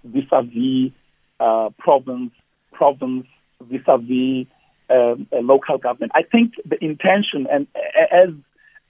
vis-a-vis 0.05 0.93
uh, 1.41 1.71
province, 1.79 2.33
province 2.73 3.27
vis-a-vis 3.61 4.47
um, 4.89 5.27
local 5.33 5.79
government. 5.79 6.13
I 6.15 6.23
think 6.23 6.55
the 6.65 6.83
intention, 6.85 7.49
and 7.51 7.67
as 8.13 8.31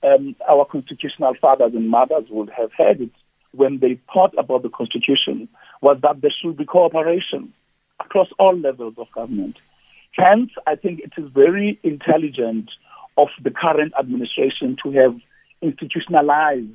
um, 0.03 0.37
our 0.49 0.65
constitutional 0.65 1.35
fathers 1.41 1.73
and 1.75 1.88
mothers 1.88 2.25
would 2.31 2.50
have 2.50 2.71
had 2.76 3.00
it 3.00 3.11
when 3.53 3.79
they 3.81 3.99
thought 4.12 4.35
about 4.38 4.62
the 4.62 4.69
Constitution 4.69 5.49
was 5.81 5.99
that 6.03 6.21
there 6.21 6.33
should 6.43 6.57
be 6.57 6.65
cooperation 6.65 7.53
across 8.00 8.29
all 8.38 8.57
levels 8.57 8.95
of 8.99 9.07
government. 9.12 9.57
Hence, 10.12 10.50
I 10.67 10.76
think 10.76 11.00
it 11.00 11.12
is 11.17 11.31
very 11.33 11.79
intelligent 11.83 12.71
of 13.17 13.29
the 13.43 13.50
current 13.50 13.93
administration 13.99 14.76
to 14.83 14.93
have 14.93 15.17
institutionalized 15.62 16.69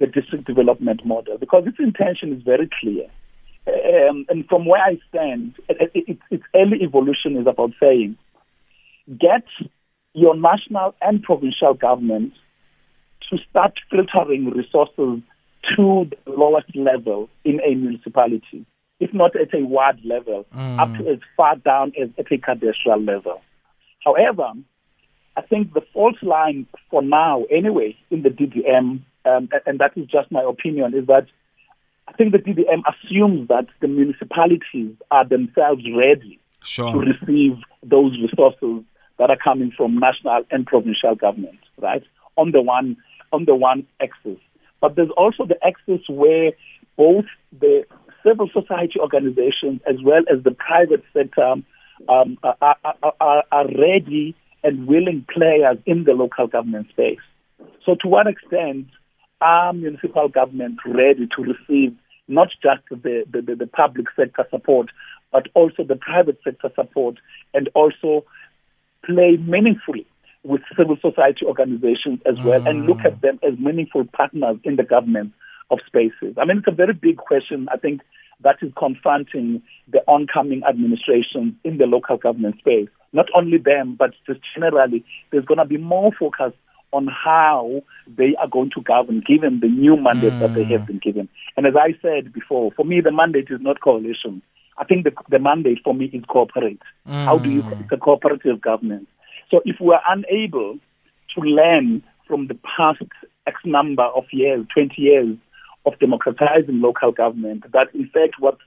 the 0.00 0.06
district 0.06 0.46
development 0.46 1.04
model 1.04 1.38
because 1.38 1.64
its 1.66 1.78
intention 1.78 2.32
is 2.32 2.42
very 2.42 2.68
clear. 2.80 3.06
Um, 3.66 4.24
and 4.28 4.46
from 4.48 4.64
where 4.64 4.82
I 4.82 4.98
stand, 5.08 5.54
it, 5.68 5.90
it, 5.94 6.18
its 6.30 6.44
early 6.54 6.82
evolution 6.82 7.36
is 7.36 7.46
about 7.46 7.72
saying, 7.80 8.16
get 9.20 9.44
your 10.14 10.36
national 10.36 10.94
and 11.02 11.22
provincial 11.22 11.74
governments 11.74 12.36
to 13.30 13.38
start 13.50 13.74
filtering 13.90 14.50
resources 14.50 15.22
to 15.76 16.10
the 16.24 16.32
lowest 16.32 16.74
level 16.74 17.28
in 17.44 17.60
a 17.60 17.74
municipality, 17.74 18.64
if 19.00 19.12
not 19.12 19.36
at 19.36 19.54
a 19.54 19.64
ward 19.64 20.00
level, 20.04 20.46
mm. 20.54 20.78
up 20.78 20.96
to 20.98 21.10
as 21.10 21.18
far 21.36 21.56
down 21.56 21.92
as 22.00 22.08
at 22.18 22.30
a 22.32 22.38
cadastral 22.38 23.06
level. 23.06 23.40
However, 24.04 24.52
I 25.36 25.42
think 25.42 25.72
the 25.72 25.82
fault 25.92 26.16
line 26.22 26.66
for 26.90 27.02
now, 27.02 27.44
anyway, 27.50 27.96
in 28.10 28.22
the 28.22 28.30
DDM, 28.30 29.00
um, 29.24 29.48
and 29.66 29.78
that 29.78 29.92
is 29.96 30.06
just 30.06 30.32
my 30.32 30.42
opinion, 30.42 30.94
is 30.94 31.06
that 31.06 31.26
I 32.08 32.12
think 32.12 32.32
the 32.32 32.38
DDM 32.38 32.82
assumes 32.88 33.48
that 33.48 33.66
the 33.80 33.88
municipalities 33.88 34.94
are 35.10 35.28
themselves 35.28 35.84
ready 35.94 36.40
sure. 36.64 36.90
to 36.92 36.98
receive 36.98 37.58
those 37.82 38.18
resources 38.20 38.84
that 39.18 39.30
are 39.30 39.36
coming 39.36 39.72
from 39.76 39.98
national 39.98 40.42
and 40.50 40.66
provincial 40.66 41.14
governments, 41.14 41.64
right? 41.76 42.02
On 42.36 42.52
the 42.52 42.62
one 42.62 42.96
on 43.32 43.44
the 43.44 43.54
one 43.54 43.86
axis. 44.00 44.38
But 44.80 44.96
there's 44.96 45.10
also 45.16 45.44
the 45.46 45.58
axis 45.66 46.08
where 46.08 46.52
both 46.96 47.24
the 47.58 47.84
civil 48.24 48.48
society 48.52 48.98
organizations 49.00 49.80
as 49.88 49.96
well 50.02 50.22
as 50.32 50.42
the 50.44 50.50
private 50.50 51.02
sector 51.12 51.54
um, 52.08 52.38
are, 52.42 52.76
are, 53.20 53.44
are 53.50 53.66
ready 53.66 54.34
and 54.62 54.86
willing 54.86 55.24
players 55.32 55.78
in 55.86 56.04
the 56.04 56.12
local 56.12 56.46
government 56.46 56.88
space. 56.90 57.18
So, 57.84 57.96
to 58.02 58.08
what 58.08 58.26
extent 58.26 58.86
are 59.40 59.72
municipal 59.72 60.28
governments 60.28 60.82
ready 60.84 61.28
to 61.36 61.42
receive 61.42 61.96
not 62.26 62.48
just 62.62 62.82
the, 62.90 63.24
the, 63.30 63.54
the, 63.54 63.66
public 63.66 64.06
sector 64.14 64.46
support, 64.50 64.90
but 65.32 65.46
also 65.54 65.82
the 65.84 65.96
private 65.96 66.38
sector 66.44 66.70
support 66.74 67.16
and 67.54 67.68
also 67.74 68.24
play 69.04 69.38
meaningfully 69.38 70.06
with 70.44 70.60
civil 70.76 70.96
society 71.00 71.44
organizations 71.44 72.20
as 72.26 72.38
well 72.40 72.60
mm. 72.60 72.68
and 72.68 72.86
look 72.86 73.00
at 73.04 73.20
them 73.20 73.38
as 73.42 73.58
meaningful 73.58 74.04
partners 74.12 74.56
in 74.64 74.76
the 74.76 74.82
government 74.84 75.32
of 75.70 75.78
spaces. 75.86 76.34
I 76.38 76.44
mean, 76.44 76.58
it's 76.58 76.68
a 76.68 76.72
very 76.72 76.94
big 76.94 77.16
question. 77.16 77.68
I 77.72 77.76
think 77.76 78.00
that 78.40 78.56
is 78.62 78.72
confronting 78.78 79.62
the 79.88 80.00
oncoming 80.06 80.62
administrations 80.68 81.54
in 81.64 81.78
the 81.78 81.86
local 81.86 82.16
government 82.16 82.58
space. 82.58 82.88
Not 83.12 83.26
only 83.34 83.58
them, 83.58 83.96
but 83.98 84.12
just 84.26 84.40
generally, 84.54 85.04
there's 85.30 85.44
going 85.44 85.58
to 85.58 85.64
be 85.64 85.76
more 85.76 86.12
focus 86.18 86.52
on 86.92 87.08
how 87.08 87.82
they 88.06 88.34
are 88.40 88.48
going 88.48 88.70
to 88.74 88.80
govern 88.80 89.22
given 89.26 89.60
the 89.60 89.68
new 89.68 89.96
mandate 89.96 90.32
mm. 90.32 90.40
that 90.40 90.54
they 90.54 90.64
have 90.64 90.82
mm. 90.82 90.86
been 90.86 90.98
given. 90.98 91.28
And 91.56 91.66
as 91.66 91.74
I 91.76 91.98
said 92.00 92.32
before, 92.32 92.70
for 92.72 92.84
me, 92.84 93.00
the 93.00 93.12
mandate 93.12 93.48
is 93.50 93.60
not 93.60 93.80
coalition. 93.80 94.42
I 94.78 94.84
think 94.84 95.04
the, 95.04 95.12
the 95.28 95.38
mandate 95.38 95.80
for 95.84 95.92
me 95.92 96.06
is 96.06 96.24
cooperate. 96.28 96.80
Mm. 97.06 97.24
How 97.24 97.38
do 97.38 97.50
you, 97.50 97.62
it's 97.72 97.92
a 97.92 97.96
cooperative 97.96 98.60
government. 98.60 99.08
So 99.50 99.60
if 99.64 99.76
we 99.80 99.94
are 99.94 100.02
unable 100.08 100.78
to 101.34 101.40
learn 101.40 102.02
from 102.26 102.48
the 102.48 102.58
past 102.76 103.02
X 103.46 103.56
number 103.64 104.04
of 104.04 104.24
years, 104.32 104.66
20 104.74 104.94
years 105.00 105.36
of 105.86 105.98
democratizing 105.98 106.80
local 106.80 107.12
government, 107.12 107.64
that 107.72 107.88
in 107.94 108.08
fact 108.10 108.34
what 108.38 108.58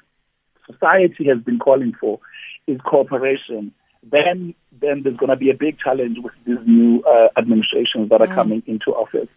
society 0.69 1.27
has 1.27 1.39
been 1.43 1.59
calling 1.59 1.93
for 1.99 2.19
is 2.67 2.79
cooperation, 2.85 3.73
then 4.03 4.55
then 4.81 5.03
there's 5.03 5.17
going 5.17 5.29
to 5.29 5.35
be 5.35 5.51
a 5.51 5.53
big 5.53 5.77
challenge 5.79 6.17
with 6.23 6.33
these 6.45 6.57
new 6.65 7.03
uh, 7.03 7.27
administrations 7.37 8.09
that 8.09 8.21
are 8.21 8.27
mm. 8.27 8.33
coming 8.33 8.63
into 8.65 8.91
office. 8.91 9.27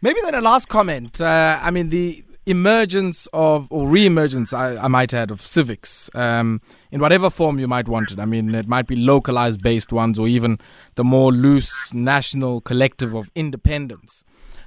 Maybe 0.00 0.20
then 0.22 0.34
a 0.34 0.40
last 0.40 0.68
comment. 0.68 1.20
Uh, 1.20 1.58
I 1.60 1.70
mean, 1.70 1.90
the 1.90 2.24
emergence 2.46 3.28
of, 3.32 3.68
or 3.70 3.88
re-emergence, 3.88 4.52
I, 4.52 4.76
I 4.76 4.88
might 4.88 5.14
add, 5.14 5.30
of 5.30 5.40
civics 5.40 6.10
um, 6.14 6.60
in 6.90 7.00
whatever 7.00 7.30
form 7.30 7.58
you 7.58 7.68
might 7.68 7.88
want 7.88 8.10
it. 8.10 8.18
I 8.18 8.24
mean, 8.24 8.54
it 8.54 8.66
might 8.66 8.86
be 8.86 8.96
localized 8.96 9.62
based 9.62 9.92
ones 9.92 10.18
or 10.18 10.26
even 10.26 10.58
the 10.96 11.04
more 11.04 11.32
loose 11.32 11.94
national 11.94 12.60
collective 12.60 13.14
of 13.14 13.30
independence. 13.34 14.24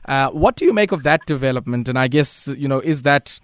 Uh, 0.08 0.30
what 0.30 0.56
do 0.56 0.66
you 0.66 0.74
make 0.74 0.92
of 0.92 1.04
that 1.04 1.26
development? 1.26 1.90
And 1.90 1.98
I 1.98 2.08
guess, 2.08 2.48
you 2.58 2.68
know, 2.68 2.80
is 2.80 3.02
that 3.02 3.40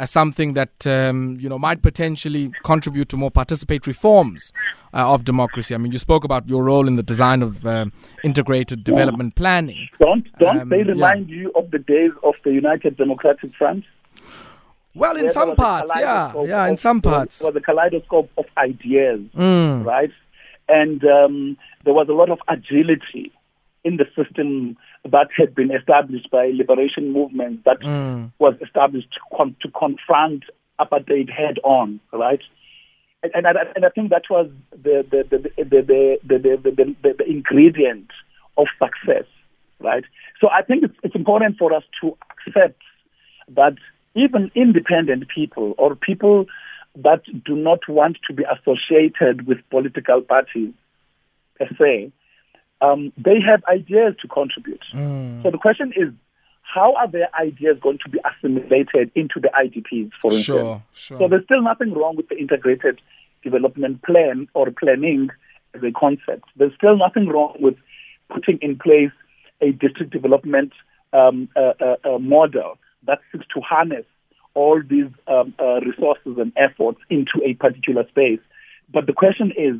as 0.00 0.10
something 0.10 0.54
that 0.54 0.86
um, 0.86 1.36
you 1.38 1.48
know 1.48 1.58
might 1.58 1.82
potentially 1.82 2.50
contribute 2.64 3.08
to 3.10 3.16
more 3.18 3.30
participatory 3.30 3.94
forms 3.94 4.52
uh, 4.94 5.12
of 5.12 5.24
democracy. 5.24 5.74
I 5.74 5.78
mean, 5.78 5.92
you 5.92 5.98
spoke 5.98 6.24
about 6.24 6.48
your 6.48 6.64
role 6.64 6.88
in 6.88 6.96
the 6.96 7.02
design 7.02 7.42
of 7.42 7.66
uh, 7.66 7.84
integrated 8.24 8.82
development 8.82 9.34
planning. 9.34 9.88
Don't 10.00 10.26
don't 10.38 10.60
um, 10.60 10.68
they 10.70 10.82
remind 10.82 11.28
yeah. 11.28 11.36
you 11.36 11.52
of 11.54 11.70
the 11.70 11.78
days 11.78 12.12
of 12.22 12.34
the 12.44 12.52
United 12.52 12.96
Democratic 12.96 13.54
Front? 13.54 13.84
Well, 14.94 15.16
in 15.16 15.28
some 15.30 15.54
parts, 15.54 15.92
yeah, 15.94 16.32
yeah, 16.44 16.66
in 16.66 16.78
some 16.78 17.00
parts. 17.02 17.42
It 17.42 17.46
was 17.46 17.56
a 17.56 17.60
kaleidoscope 17.60 18.30
of 18.38 18.46
ideas, 18.56 19.20
mm. 19.36 19.84
right? 19.84 20.10
And 20.68 21.04
um, 21.04 21.58
there 21.84 21.94
was 21.94 22.08
a 22.08 22.12
lot 22.12 22.30
of 22.30 22.38
agility 22.48 23.32
in 23.84 23.98
the 23.98 24.06
system 24.16 24.76
that 25.04 25.28
had 25.36 25.54
been 25.54 25.70
established 25.70 26.30
by 26.30 26.52
liberation 26.54 27.12
movements 27.12 27.62
that 27.64 27.80
mm. 27.80 28.30
was 28.38 28.54
established 28.62 29.08
to, 29.12 29.36
con- 29.36 29.56
to 29.62 29.68
confront 29.70 30.44
apartheid 30.78 31.30
head 31.30 31.58
on, 31.64 32.00
right? 32.12 32.40
And, 33.22 33.32
and, 33.34 33.46
I, 33.46 33.50
and 33.74 33.84
I 33.84 33.90
think 33.90 34.10
that 34.10 34.24
was 34.30 34.50
the 34.70 35.04
the 35.10 35.24
the 35.30 35.38
the 35.38 35.64
the, 35.64 35.82
the, 35.82 36.18
the, 36.24 36.70
the, 36.70 36.94
the, 37.02 37.14
the 37.18 37.30
ingredient 37.30 38.10
of 38.56 38.66
success, 38.78 39.26
right? 39.78 40.04
So 40.40 40.48
I 40.50 40.62
think 40.62 40.84
it's, 40.84 40.94
it's 41.02 41.14
important 41.14 41.58
for 41.58 41.74
us 41.74 41.84
to 42.00 42.16
accept 42.30 42.80
that 43.50 43.74
even 44.14 44.50
independent 44.54 45.24
people 45.34 45.74
or 45.78 45.94
people 45.94 46.46
that 46.96 47.22
do 47.44 47.54
not 47.54 47.80
want 47.88 48.18
to 48.26 48.34
be 48.34 48.44
associated 48.44 49.46
with 49.46 49.58
political 49.70 50.22
parties 50.22 50.72
per 51.58 51.68
se 51.78 52.12
um, 52.80 53.12
they 53.16 53.40
have 53.40 53.62
ideas 53.64 54.14
to 54.22 54.28
contribute. 54.28 54.82
Mm. 54.94 55.42
So 55.42 55.50
the 55.50 55.58
question 55.58 55.92
is, 55.96 56.12
how 56.62 56.94
are 56.94 57.08
their 57.08 57.28
ideas 57.34 57.78
going 57.80 57.98
to 58.04 58.08
be 58.08 58.18
assimilated 58.24 59.10
into 59.14 59.40
the 59.40 59.48
IDPs, 59.48 60.12
for 60.20 60.32
instance? 60.32 60.44
Sure, 60.44 60.82
sure. 60.92 61.18
So 61.18 61.28
there's 61.28 61.44
still 61.44 61.62
nothing 61.62 61.92
wrong 61.94 62.16
with 62.16 62.28
the 62.28 62.38
integrated 62.38 63.00
development 63.42 64.02
plan 64.02 64.48
or 64.54 64.70
planning 64.70 65.30
as 65.74 65.82
a 65.82 65.90
concept. 65.92 66.44
There's 66.56 66.74
still 66.74 66.96
nothing 66.96 67.28
wrong 67.28 67.56
with 67.58 67.74
putting 68.32 68.58
in 68.62 68.78
place 68.78 69.10
a 69.60 69.72
district 69.72 70.12
development 70.12 70.72
um, 71.12 71.48
uh, 71.56 71.72
uh, 71.80 71.96
uh, 72.04 72.18
model 72.18 72.78
that 73.06 73.18
seeks 73.32 73.46
to 73.54 73.60
harness 73.60 74.04
all 74.54 74.80
these 74.88 75.10
um, 75.26 75.54
uh, 75.58 75.80
resources 75.80 76.36
and 76.38 76.52
efforts 76.56 76.98
into 77.08 77.40
a 77.44 77.54
particular 77.54 78.06
space. 78.08 78.40
But 78.92 79.06
the 79.06 79.12
question 79.12 79.52
is, 79.56 79.76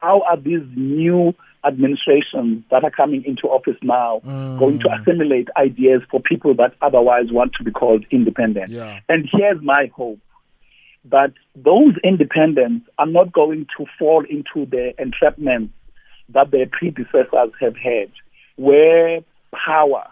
how 0.00 0.22
are 0.22 0.36
these 0.36 0.62
new 0.76 1.34
administrations 1.64 2.64
that 2.70 2.84
are 2.84 2.90
coming 2.90 3.24
into 3.24 3.48
office 3.48 3.76
now 3.82 4.20
mm. 4.24 4.58
going 4.58 4.78
to 4.80 4.92
assimilate 4.92 5.48
ideas 5.56 6.02
for 6.10 6.20
people 6.20 6.54
that 6.54 6.74
otherwise 6.82 7.26
want 7.30 7.52
to 7.54 7.64
be 7.64 7.70
called 7.70 8.04
independent? 8.10 8.70
Yeah. 8.70 9.00
And 9.08 9.28
here's 9.30 9.62
my 9.62 9.90
hope 9.94 10.18
that 11.04 11.32
those 11.56 11.94
independents 12.04 12.86
are 12.98 13.06
not 13.06 13.32
going 13.32 13.66
to 13.76 13.86
fall 13.98 14.24
into 14.28 14.66
the 14.70 14.94
entrapment 14.98 15.72
that 16.28 16.50
their 16.50 16.66
predecessors 16.66 17.52
have 17.60 17.76
had, 17.76 18.10
where 18.56 19.20
power 19.52 20.06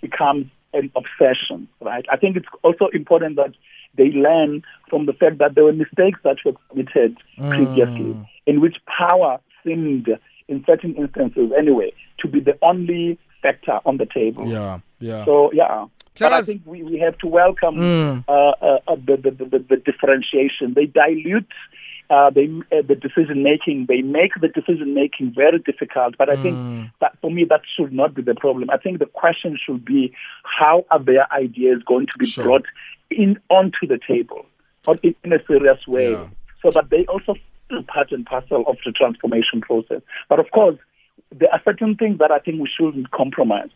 becomes 0.00 0.46
an 0.72 0.90
obsession, 0.96 1.68
right? 1.80 2.04
I 2.10 2.16
think 2.16 2.36
it's 2.36 2.48
also 2.62 2.88
important 2.92 3.36
that 3.36 3.54
they 3.96 4.10
learn 4.10 4.62
from 4.90 5.06
the 5.06 5.12
fact 5.12 5.38
that 5.38 5.54
there 5.54 5.64
were 5.64 5.72
mistakes 5.72 6.18
that 6.24 6.36
were 6.44 6.54
committed 6.68 7.16
mm. 7.38 7.48
previously, 7.48 8.16
in 8.46 8.60
which 8.60 8.76
power 8.86 9.38
seemed 9.64 10.08
in 10.48 10.64
certain 10.66 10.94
instances 10.94 11.50
anyway, 11.56 11.92
to 12.20 12.28
be 12.28 12.40
the 12.40 12.58
only 12.62 13.18
factor 13.42 13.80
on 13.84 13.96
the 13.98 14.06
table. 14.06 14.46
Yeah, 14.46 14.80
yeah. 14.98 15.24
So, 15.24 15.50
yeah. 15.52 15.86
But 16.18 16.32
I 16.32 16.42
think 16.42 16.62
we, 16.64 16.82
we 16.82 16.98
have 17.00 17.18
to 17.18 17.26
welcome 17.26 17.74
mm. 17.74 18.24
uh, 18.28 18.32
uh, 18.32 18.78
uh, 18.86 18.94
the, 18.94 19.16
the, 19.16 19.30
the, 19.32 19.58
the, 19.58 19.76
differentiation. 19.76 20.74
They 20.74 20.86
dilute 20.86 21.48
uh, 22.08 22.30
they, 22.30 22.44
uh, 22.70 22.82
the 22.86 22.94
decision 22.94 23.42
making. 23.42 23.86
They 23.88 24.02
make 24.02 24.32
the 24.40 24.48
decision 24.48 24.94
making 24.94 25.32
very 25.34 25.58
difficult. 25.58 26.16
But 26.16 26.30
I 26.30 26.36
mm. 26.36 26.42
think 26.42 26.90
that 27.00 27.18
for 27.20 27.30
me, 27.30 27.44
that 27.48 27.62
should 27.76 27.92
not 27.92 28.14
be 28.14 28.22
the 28.22 28.34
problem. 28.34 28.70
I 28.70 28.76
think 28.76 29.00
the 29.00 29.06
question 29.06 29.58
should 29.64 29.84
be 29.84 30.14
how 30.44 30.84
are 30.90 31.02
their 31.02 31.32
ideas 31.32 31.82
going 31.84 32.06
to 32.06 32.18
be 32.18 32.26
sure. 32.26 32.44
brought 32.44 32.64
in 33.10 33.38
onto 33.48 33.86
the 33.88 33.98
table, 34.06 34.46
or 34.86 34.96
in, 35.02 35.14
in 35.24 35.32
a 35.32 35.38
serious 35.46 35.78
way, 35.88 36.12
yeah. 36.12 36.26
so 36.62 36.70
that 36.70 36.90
they 36.90 37.04
also 37.06 37.34
part 37.86 38.12
and 38.12 38.24
parcel 38.26 38.64
of 38.66 38.76
the 38.84 38.92
transformation 38.92 39.60
process. 39.60 40.02
But 40.28 40.40
of 40.40 40.50
course, 40.50 40.78
there 41.32 41.48
are 41.52 41.60
certain 41.64 41.96
things 41.96 42.18
that 42.18 42.30
I 42.30 42.38
think 42.38 42.60
we 42.60 42.68
shouldn't 42.78 43.10
compromise. 43.10 43.70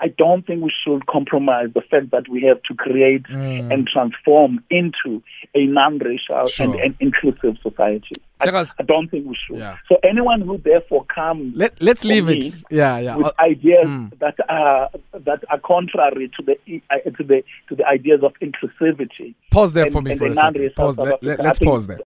I 0.00 0.08
don't 0.16 0.46
think 0.46 0.62
we 0.62 0.72
should 0.84 1.06
compromise 1.06 1.68
the 1.74 1.80
fact 1.80 2.12
that 2.12 2.28
we 2.28 2.42
have 2.42 2.62
to 2.64 2.74
create 2.74 3.24
mm. 3.24 3.72
and 3.72 3.88
transform 3.88 4.62
into 4.70 5.22
a 5.56 5.66
non-racial 5.66 6.46
sure. 6.46 6.66
and, 6.66 6.74
and, 6.76 6.94
inclusive 7.00 7.56
society. 7.62 8.14
I, 8.40 8.64
I, 8.78 8.82
don't 8.84 9.08
think 9.08 9.26
we 9.26 9.36
should. 9.44 9.58
Yeah. 9.58 9.76
So 9.88 9.96
anyone 10.04 10.42
who 10.42 10.58
therefore 10.58 11.04
comes, 11.06 11.56
Let, 11.56 11.82
let's 11.82 12.04
leave 12.04 12.28
it. 12.28 12.44
Yeah, 12.70 12.98
yeah. 12.98 13.16
With 13.16 13.26
I'll, 13.26 13.50
ideas 13.50 13.86
mm. 13.86 14.16
that 14.20 14.36
are 14.48 14.90
that 15.12 15.42
are 15.50 15.58
contrary 15.58 16.30
to 16.36 16.44
the 16.44 16.80
uh, 16.90 17.10
to 17.10 17.24
the 17.24 17.42
to 17.68 17.74
the 17.74 17.84
ideas 17.84 18.20
of 18.22 18.34
inclusivity. 18.40 19.34
Pause 19.50 19.72
there 19.72 19.84
and, 19.86 19.92
for 19.92 20.02
me 20.02 20.16
for 20.16 20.28
a 20.28 20.34
second. 20.34 20.70
Pause. 20.76 20.98
Let, 20.98 21.40
let's 21.40 21.58
pause 21.58 21.88
there. 21.88 21.98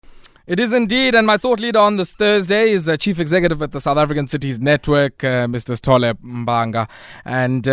It 0.47 0.59
is 0.59 0.73
indeed, 0.73 1.13
and 1.13 1.27
my 1.27 1.37
thought 1.37 1.59
leader 1.59 1.77
on 1.77 1.97
this 1.97 2.13
Thursday 2.13 2.71
is 2.71 2.89
uh, 2.89 2.97
Chief 2.97 3.19
Executive 3.19 3.61
at 3.61 3.71
the 3.73 3.79
South 3.79 3.99
African 3.99 4.27
Cities 4.27 4.59
Network, 4.59 5.23
uh, 5.23 5.45
Mr. 5.45 5.79
Sithole 5.79 6.15
Mbanga. 6.15 6.89
And 7.25 7.67
uh, 7.67 7.71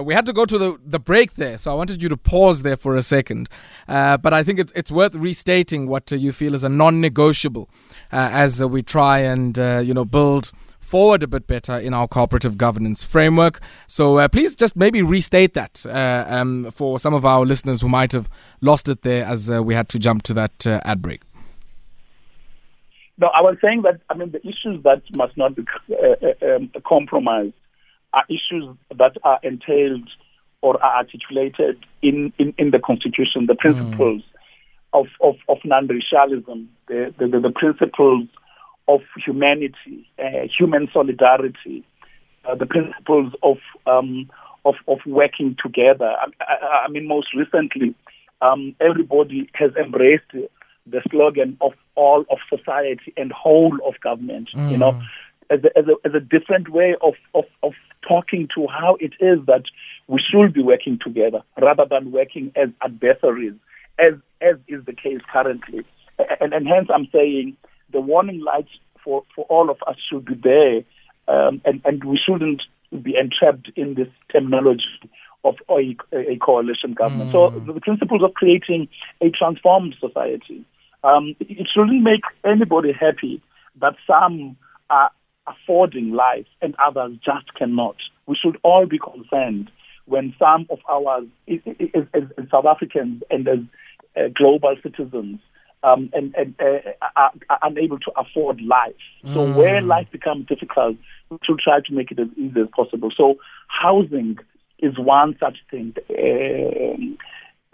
uh, 0.00 0.02
we 0.04 0.12
had 0.12 0.26
to 0.26 0.32
go 0.32 0.44
to 0.44 0.58
the, 0.58 0.76
the 0.84 0.98
break 0.98 1.34
there, 1.34 1.56
so 1.56 1.70
I 1.70 1.74
wanted 1.74 2.02
you 2.02 2.08
to 2.08 2.16
pause 2.16 2.62
there 2.62 2.76
for 2.76 2.96
a 2.96 3.02
second. 3.02 3.48
Uh, 3.86 4.16
but 4.16 4.34
I 4.34 4.42
think 4.42 4.58
it, 4.58 4.72
it's 4.74 4.90
worth 4.90 5.14
restating 5.14 5.86
what 5.86 6.12
uh, 6.12 6.16
you 6.16 6.32
feel 6.32 6.54
is 6.54 6.64
a 6.64 6.68
non 6.68 7.00
negotiable 7.00 7.70
as 8.10 8.62
we 8.64 8.82
try 8.82 9.20
and 9.20 9.56
you 9.56 9.94
know 9.94 10.04
build 10.04 10.50
forward 10.80 11.22
a 11.22 11.28
bit 11.28 11.46
better 11.46 11.78
in 11.78 11.94
our 11.94 12.08
cooperative 12.08 12.58
governance 12.58 13.04
framework. 13.04 13.60
So 13.86 14.18
uh, 14.18 14.26
please 14.26 14.56
just 14.56 14.74
maybe 14.74 15.00
restate 15.00 15.54
that 15.54 15.86
uh, 15.86 16.24
um, 16.26 16.72
for 16.72 16.98
some 16.98 17.14
of 17.14 17.24
our 17.24 17.46
listeners 17.46 17.82
who 17.82 17.88
might 17.88 18.10
have 18.10 18.28
lost 18.60 18.88
it 18.88 19.02
there 19.02 19.24
as 19.24 19.48
uh, 19.48 19.62
we 19.62 19.74
had 19.74 19.88
to 19.90 20.00
jump 20.00 20.24
to 20.24 20.34
that 20.34 20.66
ad 20.66 21.00
break. 21.00 21.22
No, 23.20 23.28
I 23.34 23.42
was 23.42 23.58
saying 23.62 23.82
that, 23.82 24.00
I 24.08 24.14
mean, 24.14 24.32
the 24.32 24.40
issues 24.40 24.82
that 24.82 25.02
must 25.14 25.36
not 25.36 25.54
be 25.54 25.64
uh, 25.92 26.26
uh, 26.26 26.56
um, 26.56 26.70
compromised 26.86 27.52
are 28.14 28.24
issues 28.30 28.74
that 28.96 29.12
are 29.22 29.38
entailed 29.42 30.08
or 30.62 30.82
are 30.82 30.96
articulated 30.96 31.84
in, 32.00 32.32
in, 32.38 32.54
in 32.56 32.70
the 32.70 32.78
Constitution, 32.78 33.44
the 33.46 33.54
principles 33.54 34.22
mm. 34.22 34.98
of, 34.98 35.06
of, 35.20 35.36
of 35.50 35.58
non-racialism, 35.64 36.70
the, 36.88 37.14
the, 37.18 37.26
the, 37.26 37.52
principles 37.54 38.26
of 38.88 39.00
humanity, 39.24 40.08
uh, 40.18 40.46
human 40.58 40.88
solidarity, 40.90 41.84
uh, 42.46 42.54
the 42.54 42.66
principles 42.66 43.34
of, 43.42 43.58
um, 43.86 44.30
of, 44.64 44.76
of 44.88 44.98
working 45.04 45.56
together. 45.62 46.10
I, 46.10 46.26
I, 46.40 46.84
I 46.86 46.88
mean, 46.88 47.06
most 47.06 47.34
recently, 47.34 47.94
um, 48.40 48.74
everybody 48.80 49.50
has 49.54 49.72
embraced 49.76 50.32
the 50.90 51.02
slogan 51.10 51.56
of 51.60 51.72
all 51.94 52.24
of 52.30 52.38
society 52.48 53.12
and 53.16 53.32
whole 53.32 53.78
of 53.86 53.94
government, 54.00 54.48
mm. 54.54 54.70
you 54.70 54.78
know, 54.78 55.00
as 55.50 55.60
a, 55.64 55.78
as 55.78 55.84
a, 55.86 56.08
as 56.08 56.14
a 56.14 56.20
different 56.20 56.68
way 56.70 56.96
of, 57.02 57.14
of, 57.34 57.44
of 57.62 57.72
talking 58.06 58.48
to 58.54 58.66
how 58.66 58.96
it 59.00 59.12
is 59.20 59.38
that 59.46 59.64
we 60.06 60.20
should 60.30 60.52
be 60.52 60.62
working 60.62 60.98
together 61.02 61.42
rather 61.60 61.84
than 61.88 62.12
working 62.12 62.52
as 62.56 62.68
adversaries, 62.82 63.54
as, 63.98 64.14
as 64.40 64.56
is 64.68 64.84
the 64.84 64.92
case 64.92 65.20
currently. 65.32 65.84
And, 66.40 66.52
and 66.52 66.66
hence 66.66 66.88
I'm 66.92 67.08
saying 67.12 67.56
the 67.92 68.00
warning 68.00 68.40
lights 68.40 68.70
for, 69.02 69.24
for 69.34 69.44
all 69.46 69.70
of 69.70 69.78
us 69.86 69.96
should 70.10 70.24
be 70.24 70.34
there, 70.34 70.82
um, 71.28 71.60
and, 71.64 71.80
and 71.84 72.04
we 72.04 72.18
shouldn't 72.18 72.62
be 73.02 73.14
entrapped 73.16 73.70
in 73.76 73.94
this 73.94 74.08
terminology 74.32 74.82
of 75.44 75.54
a, 75.70 75.96
a 76.12 76.36
coalition 76.36 76.92
government. 76.92 77.30
Mm. 77.30 77.32
So 77.32 77.72
the 77.72 77.80
principles 77.80 78.22
of 78.22 78.34
creating 78.34 78.88
a 79.20 79.30
transformed 79.30 79.94
society. 79.98 80.64
Um, 81.02 81.34
it 81.40 81.68
shouldn't 81.72 82.02
make 82.02 82.22
anybody 82.44 82.92
happy 82.92 83.42
that 83.80 83.94
some 84.06 84.56
are 84.90 85.10
affording 85.46 86.12
life 86.12 86.46
and 86.60 86.74
others 86.84 87.16
just 87.24 87.54
cannot. 87.54 87.96
We 88.26 88.36
should 88.36 88.58
all 88.62 88.86
be 88.86 88.98
concerned 88.98 89.70
when 90.06 90.34
some 90.38 90.66
of 90.70 90.78
ours, 90.88 91.26
as, 91.48 92.48
South 92.50 92.66
Africans 92.66 93.22
and 93.30 93.48
as 93.48 93.58
uh, 94.16 94.28
global 94.34 94.76
citizens, 94.82 95.38
um, 95.82 96.10
and, 96.12 96.34
and 96.34 96.54
uh, 96.60 96.90
are, 97.16 97.32
are, 97.48 97.58
unable 97.62 97.98
to 98.00 98.12
afford 98.16 98.60
life. 98.60 98.92
So 99.22 99.28
mm. 99.28 99.56
where 99.56 99.80
life 99.80 100.08
becomes 100.10 100.46
difficult, 100.46 100.96
we 101.30 101.38
should 101.44 101.58
try 101.58 101.80
to 101.80 101.92
make 101.94 102.10
it 102.10 102.18
as 102.18 102.28
easy 102.36 102.60
as 102.60 102.68
possible. 102.76 103.10
So 103.16 103.36
housing 103.68 104.38
is 104.80 104.98
one 104.98 105.36
such 105.40 105.58
thing. 105.70 105.94
Uh, 106.10 107.24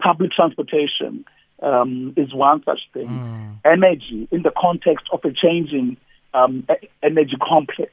public 0.01 0.31
transportation 0.31 1.25
um, 1.61 2.13
is 2.17 2.33
one 2.33 2.63
such 2.63 2.81
thing. 2.93 3.07
Mm. 3.07 3.59
Energy 3.65 4.27
in 4.31 4.43
the 4.43 4.51
context 4.57 5.07
of 5.11 5.19
a 5.23 5.31
changing 5.31 5.97
um, 6.33 6.67
energy 7.03 7.35
complex. 7.41 7.91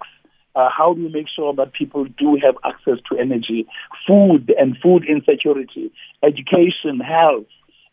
Uh, 0.57 0.69
how 0.71 0.95
do 0.95 1.03
we 1.03 1.09
make 1.09 1.27
sure 1.35 1.53
that 1.55 1.73
people 1.73 2.05
do 2.05 2.39
have 2.41 2.55
access 2.65 2.99
to 3.11 3.19
energy, 3.19 3.67
food 4.07 4.55
and 4.57 4.77
food 4.81 5.05
insecurity, 5.09 5.91
education, 6.23 7.01
health, 7.01 7.47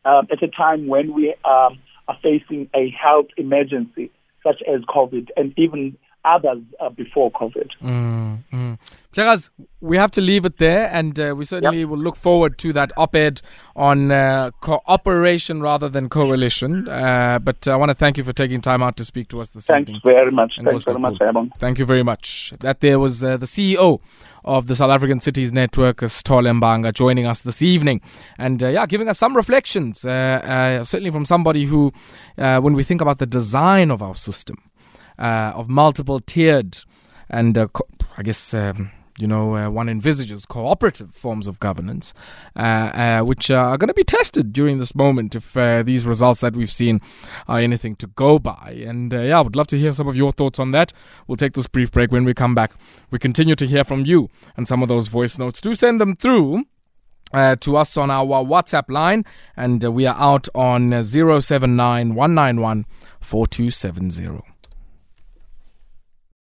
um, 0.06 0.28
at 0.32 0.44
a 0.44 0.48
time 0.48 0.88
when 0.88 1.14
we 1.14 1.34
um, 1.44 1.80
are 2.08 2.18
facing 2.22 2.70
a 2.76 2.90
health 2.92 3.28
emergency 3.38 4.12
such 4.44 4.62
as 4.68 4.82
COVID 4.82 5.30
and 5.36 5.54
even 5.58 5.98
others 6.26 6.60
uh, 6.80 6.90
before 6.90 7.32
COVID. 7.32 7.70
Mm, 7.82 8.40
mm. 8.54 9.50
we 9.82 9.98
have 9.98 10.12
to 10.12 10.22
leave 10.22 10.46
it 10.46 10.58
there, 10.58 10.90
and 10.92 11.20
uh, 11.20 11.34
we 11.36 11.44
certainly 11.46 11.80
yep. 11.80 11.90
will 11.90 11.98
look 11.98 12.16
forward 12.16 12.58
to 12.60 12.74
that 12.74 12.92
op-ed 12.98 13.42
on 13.76 14.12
uh, 14.12 14.52
cooperation 14.62 15.62
rather 15.62 15.90
than 15.90 16.10
coalition. 16.10 16.88
Uh, 16.88 17.40
but 17.40 17.68
I 17.68 17.76
want 17.76 17.90
to 17.90 17.96
thank 17.96 18.18
you 18.18 18.24
for 18.24 18.34
taking 18.34 18.62
time 18.62 18.84
out 18.84 18.98
to 18.98 19.06
speak 19.06 19.28
to 19.30 19.42
us 19.42 19.50
this 19.50 19.66
Thanks 19.66 19.90
evening. 19.90 20.02
Thanks 20.04 20.16
very 20.16 20.32
much. 20.32 20.54
Thanks 20.64 20.84
very 20.84 21.00
much, 21.00 21.22
Evan. 21.22 21.52
Thank 21.58 21.80
you 21.80 21.86
very 21.86 22.04
much. 22.04 22.54
That 22.60 22.82
there 22.82 23.00
was 23.00 23.24
uh, 23.24 23.38
the 23.38 23.46
CEO 23.46 24.00
of 24.44 24.68
the 24.68 24.76
South 24.76 24.90
African 24.90 25.20
Cities 25.20 25.54
Network, 25.54 25.98
Sithole 25.98 26.52
Mbanga, 26.60 26.94
joining 26.94 27.26
us 27.26 27.42
this 27.42 27.62
evening. 27.62 28.02
And 28.38 28.64
uh, 28.64 28.68
yeah, 28.68 28.86
giving 28.86 29.08
us 29.08 29.20
some 29.20 29.36
reflections, 29.36 30.06
uh, 30.06 30.10
uh, 30.10 30.84
certainly 30.84 31.12
from 31.12 31.26
somebody 31.26 31.66
who, 31.66 31.94
uh, 32.38 32.60
when 32.60 32.74
we 32.74 32.84
think 32.84 33.02
about 33.02 33.20
the 33.20 33.28
design 33.28 33.92
of 33.92 34.02
our 34.02 34.16
system, 34.16 34.58
uh, 35.22 35.54
of 35.56 35.70
multiple 35.70 36.20
tiered 36.20 36.78
and 37.30 37.58
uh, 37.58 37.68
co- 37.68 37.88
I 38.18 38.24
guess. 38.24 38.54
Um, 38.54 38.92
you 39.20 39.28
know, 39.28 39.56
uh, 39.56 39.70
one 39.70 39.88
envisages 39.88 40.48
cooperative 40.48 41.14
forms 41.14 41.48
of 41.48 41.60
governance, 41.60 42.12
uh, 42.56 42.60
uh, 42.60 43.22
which 43.22 43.52
are 43.52 43.78
going 43.78 43.90
to 43.90 43.94
be 43.94 44.04
tested 44.04 44.52
during 44.52 44.80
this 44.80 44.96
moment 44.96 45.36
if 45.36 45.56
uh, 45.56 45.84
these 45.84 46.08
results 46.08 46.42
that 46.42 46.56
we've 46.56 46.72
seen 46.72 47.02
are 47.48 47.60
anything 47.60 47.96
to 47.98 48.08
go 48.08 48.40
by. 48.40 48.84
And 48.84 49.14
yeah, 49.14 49.38
I 49.38 49.42
would 49.42 49.56
love 49.56 49.68
to 49.68 49.78
hear 49.78 49.94
some 49.94 50.08
of 50.08 50.18
your 50.18 50.32
thoughts 50.32 50.58
on 50.58 50.72
that. 50.72 50.92
We'll 51.28 51.36
take 51.36 51.54
this 51.54 51.68
brief 51.68 51.92
break. 51.92 52.12
When 52.12 52.26
we 52.26 52.34
come 52.34 52.56
back, 52.56 52.72
we 53.12 53.20
continue 53.20 53.54
to 53.56 53.68
hear 53.68 53.84
from 53.84 54.06
you 54.06 54.30
and 54.58 54.68
some 54.68 54.82
of 54.82 54.88
those 54.88 55.08
voice 55.08 55.38
notes. 55.38 55.62
Do 55.62 55.76
send 55.76 56.02
them 56.02 56.16
through. 56.16 56.64
Uh, 57.34 57.56
to 57.56 57.78
us 57.78 57.96
on 57.96 58.12
our 58.12 58.44
WhatsApp 58.44 58.90
line, 58.90 59.24
and 59.56 59.86
uh, 59.86 59.90
we 59.90 60.06
are 60.06 60.18
out 60.18 60.50
on 60.54 61.02
079 61.02 62.14
191 62.14 62.86
4270. 63.22 64.51